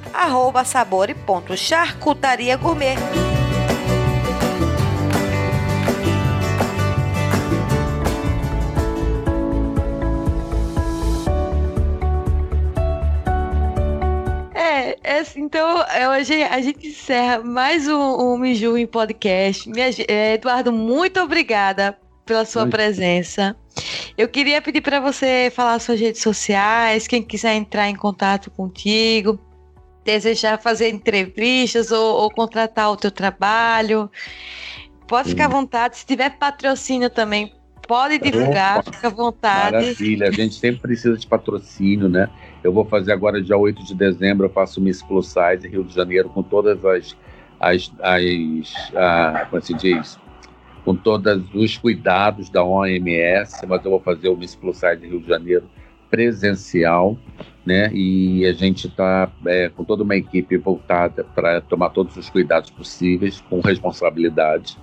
[0.65, 2.97] sabore.charcutariagourmet.
[15.03, 15.83] É, então,
[16.17, 19.69] hoje a gente encerra mais um, um Miju em podcast.
[19.69, 22.69] Minha, é, Eduardo, muito obrigada pela sua Oi.
[22.69, 23.55] presença.
[24.17, 29.39] Eu queria pedir para você falar suas redes sociais, quem quiser entrar em contato contigo,
[30.03, 34.09] desejar fazer entrevistas ou, ou contratar o teu trabalho.
[35.07, 35.97] Pode ficar à vontade.
[35.97, 37.53] Se tiver patrocínio também,
[37.87, 39.75] pode divulgar, Opa, fica à vontade.
[39.75, 42.29] Maravilha, a gente sempre precisa de patrocínio, né?
[42.65, 45.93] Eu vou fazer agora, dia 8 de dezembro, eu faço Miss Plus Size Rio de
[45.93, 47.15] Janeiro com todas as,
[47.59, 50.19] as, as a, como se diz,
[50.83, 55.19] com todos os cuidados da OMS, mas eu vou fazer o Miss Plus Size Rio
[55.19, 55.65] de Janeiro
[56.09, 57.15] presencial,
[57.63, 57.91] né?
[57.93, 62.71] E a gente está é, com toda uma equipe voltada para tomar todos os cuidados
[62.71, 64.75] possíveis, com responsabilidade,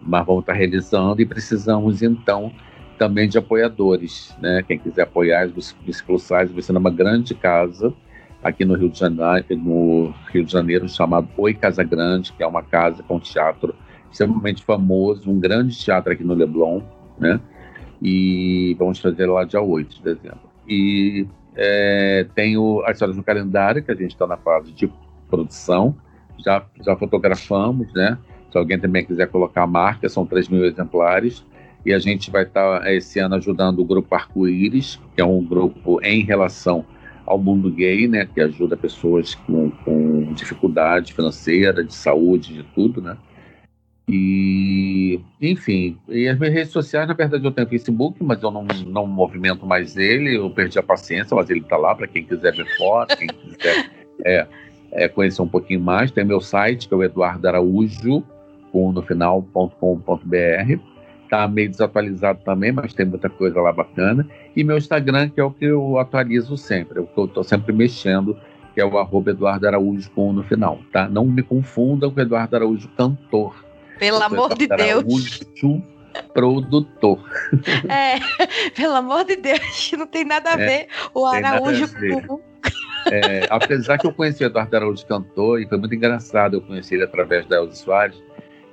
[0.00, 2.52] mas vamos estar tá realizando e precisamos então
[2.98, 4.62] também de apoiadores, né?
[4.66, 7.94] Quem quiser apoiar os exclusais vai ser numa grande casa
[8.42, 12.46] aqui no Rio de Janeiro, no Rio de Janeiro chamado Oi Casa Grande, que é
[12.46, 13.74] uma casa com teatro
[14.10, 16.82] extremamente famoso, um grande teatro aqui no Leblon,
[17.18, 17.40] né?
[18.02, 20.40] E vamos fazer lá dia 8 de dezembro.
[20.68, 24.90] E é, tem o, as histórias no calendário, que a gente está na fase de
[25.28, 25.96] produção,
[26.38, 28.18] já, já fotografamos, né?
[28.50, 31.44] Se alguém também quiser colocar a marca, são 3 mil exemplares.
[31.88, 35.42] E a gente vai estar tá, esse ano ajudando o grupo Arco-Íris, que é um
[35.42, 36.84] grupo em relação
[37.24, 43.00] ao mundo gay, né, que ajuda pessoas com, com dificuldade financeira, de saúde, de tudo,
[43.00, 43.16] né.
[44.06, 48.66] E, enfim, e as minhas redes sociais, na verdade, eu tenho Facebook, mas eu não,
[48.86, 52.54] não movimento mais ele, eu perdi a paciência, mas ele está lá para quem quiser
[52.54, 53.90] ver foto, quem quiser
[54.26, 54.46] é,
[54.92, 56.10] é, conhecer um pouquinho mais.
[56.10, 58.22] Tem meu site, que é o Eduardo Araújo,
[58.72, 60.87] com no final.com.br.
[61.28, 64.26] Está meio desatualizado também, mas tem muita coisa lá bacana.
[64.56, 67.44] E meu Instagram, que é o que eu atualizo sempre, é o que eu estou
[67.44, 68.34] sempre mexendo,
[68.72, 71.06] que é o arroba Eduardo Araújo com no final, tá?
[71.06, 73.68] Não me confundam com Eduardo Araújo cantor
[73.98, 75.40] pelo amor de Deus.
[76.32, 77.18] produtor.
[77.88, 78.18] É,
[78.70, 81.86] pelo amor de Deus, não tem nada a é, ver o Araújo
[82.26, 82.40] com.
[83.10, 86.94] É, apesar que eu conheci o Eduardo Araújo cantor, e foi muito engraçado, eu conheci
[86.94, 88.22] ele através da Elza Soares,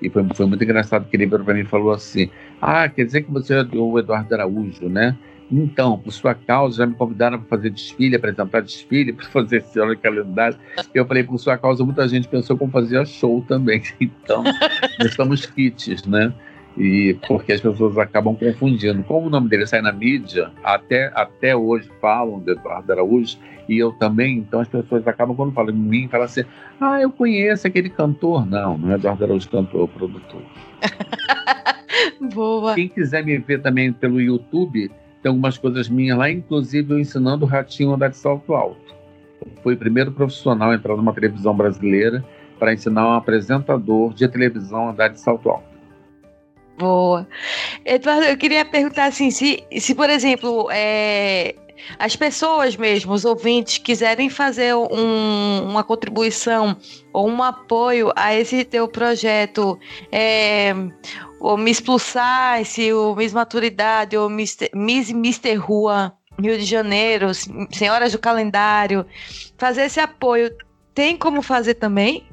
[0.02, 2.30] e foi, foi muito engraçado que ele virou para mim e falou assim:
[2.62, 5.16] Ah, quer dizer que você é o Eduardo Araújo, né?
[5.52, 9.80] Então, por sua causa, já me convidaram para fazer desfile, apresentar desfile, para fazer esse
[9.80, 10.58] de calendário.
[10.94, 13.82] Eu falei, por sua causa, muita gente pensou como fazer show também.
[14.00, 16.34] Então, nós estamos kits, né?
[16.78, 19.04] E porque as pessoas acabam confundindo.
[19.04, 23.38] Como o nome dele sai na mídia, até, até hoje falam de Eduardo Araújo,
[23.70, 26.44] e eu também, então as pessoas acabam, quando falam de mim, falam assim:
[26.80, 28.46] ah, eu conheço aquele cantor.
[28.46, 30.42] Não, não é Eduardo Araújo cantor, é o produtor.
[32.34, 32.76] Boa.
[32.76, 34.90] Quem quiser me ver também pelo YouTube,
[35.22, 38.96] tem algumas coisas minhas lá, inclusive eu ensinando o ratinho a andar de salto alto.
[39.62, 42.24] Fui o primeiro profissional a entrar numa televisão brasileira
[42.58, 45.76] para ensinar um apresentador de televisão a andar de salto alto.
[46.78, 47.28] Boa.
[47.86, 51.56] Eduardo, eu queria perguntar assim, se, se por exemplo, é,
[51.98, 56.76] as pessoas mesmo, os ouvintes, quiserem fazer um, uma contribuição
[57.14, 59.80] ou um apoio a esse teu projeto,
[60.12, 60.74] é,
[61.46, 67.28] o Miss Plus Size, o Miss Maturidade, o Miss, Miss Mister Rua, Rio de Janeiro,
[67.70, 69.06] Senhoras do Calendário,
[69.56, 70.52] fazer esse apoio,
[70.96, 72.24] tem como fazer também?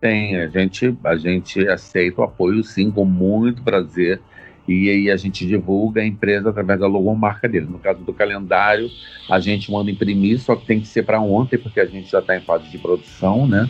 [0.00, 4.20] Tem, a gente, a gente aceita o apoio sim, com muito prazer.
[4.66, 7.66] E aí a gente divulga a empresa através da logomarca dele.
[7.66, 8.90] No caso do calendário,
[9.30, 12.18] a gente manda imprimir, só que tem que ser para ontem, porque a gente já
[12.18, 13.68] está em fase de produção, né?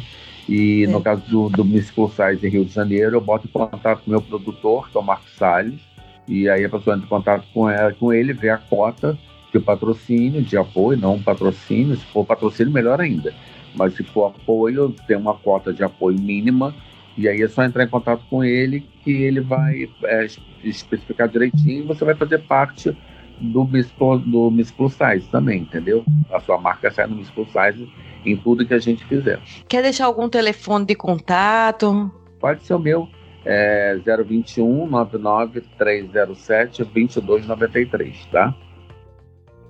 [0.49, 0.87] E é.
[0.87, 4.03] no caso do, do Miss Plus Size em Rio de Janeiro, eu boto em contato
[4.03, 5.81] com o meu produtor, que é o Marcos Salles,
[6.27, 9.19] e aí a pessoa entra em contato com, ela, com ele, vê a cota
[9.53, 13.35] de patrocínio, de apoio, não patrocínio, se for patrocínio, melhor ainda.
[13.75, 16.75] Mas se for apoio, tem uma cota de apoio mínima,
[17.17, 20.27] e aí é só entrar em contato com ele que ele vai é,
[20.65, 22.97] especificar direitinho e você vai fazer parte
[23.43, 23.91] do Miss,
[24.27, 26.05] do Miss Plus Size também, entendeu?
[26.33, 27.91] A sua marca sai no Miss Plus Size
[28.25, 29.41] em tudo que a gente fizer.
[29.69, 32.11] Quer deixar algum telefone de contato?
[32.39, 33.09] Pode ser o meu,
[33.45, 38.55] é 021 99 307 2293, tá?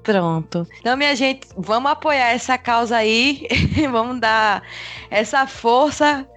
[0.03, 0.67] Pronto.
[0.81, 3.47] Então, minha gente, vamos apoiar essa causa aí,
[3.91, 4.63] vamos dar
[5.11, 6.29] essa força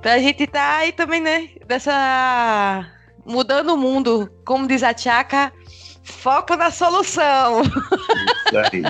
[0.00, 1.48] pra gente estar tá aí também, né?
[1.66, 2.86] Dessa.
[3.24, 5.52] Mudando o mundo, como diz a Tchaka,
[6.02, 7.62] foco na solução.
[7.62, 8.82] Isso aí.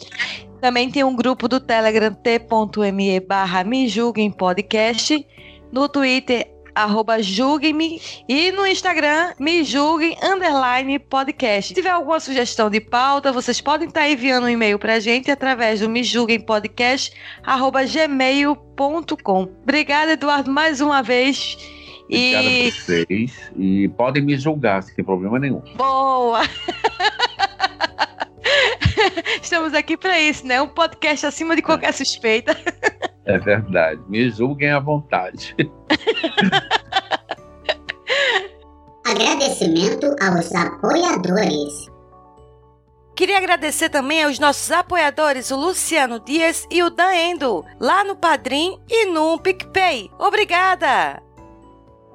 [0.62, 5.28] Também tem um grupo do Telegram t.me barra Me Julguem Podcast.
[5.72, 11.70] No Twitter, arroba julguem-me e no Instagram me julguem underline podcast.
[11.70, 15.80] Se tiver alguma sugestão de pauta, vocês podem estar enviando um e-mail pra gente através
[15.80, 17.12] do me julguem podcast
[17.44, 19.42] arroba gmail.com.
[19.64, 21.58] Obrigada, Eduardo, mais uma vez.
[22.06, 22.68] Obrigada e...
[22.68, 23.52] a vocês.
[23.58, 25.62] E podem me julgar, sem problema nenhum.
[25.76, 26.42] Boa!
[29.42, 30.62] Estamos aqui para isso, né?
[30.62, 32.58] Um podcast acima de qualquer suspeita.
[33.26, 34.02] É verdade.
[34.08, 35.56] Me julguem à vontade.
[39.06, 41.92] Agradecimento aos apoiadores.
[43.16, 48.80] Queria agradecer também aos nossos apoiadores, o Luciano Dias e o Daendo, lá no Padrim
[48.90, 50.10] e no PicPay.
[50.18, 51.22] Obrigada!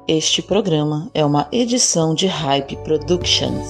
[0.08, 3.68] Este programa é uma edição de Hype Productions.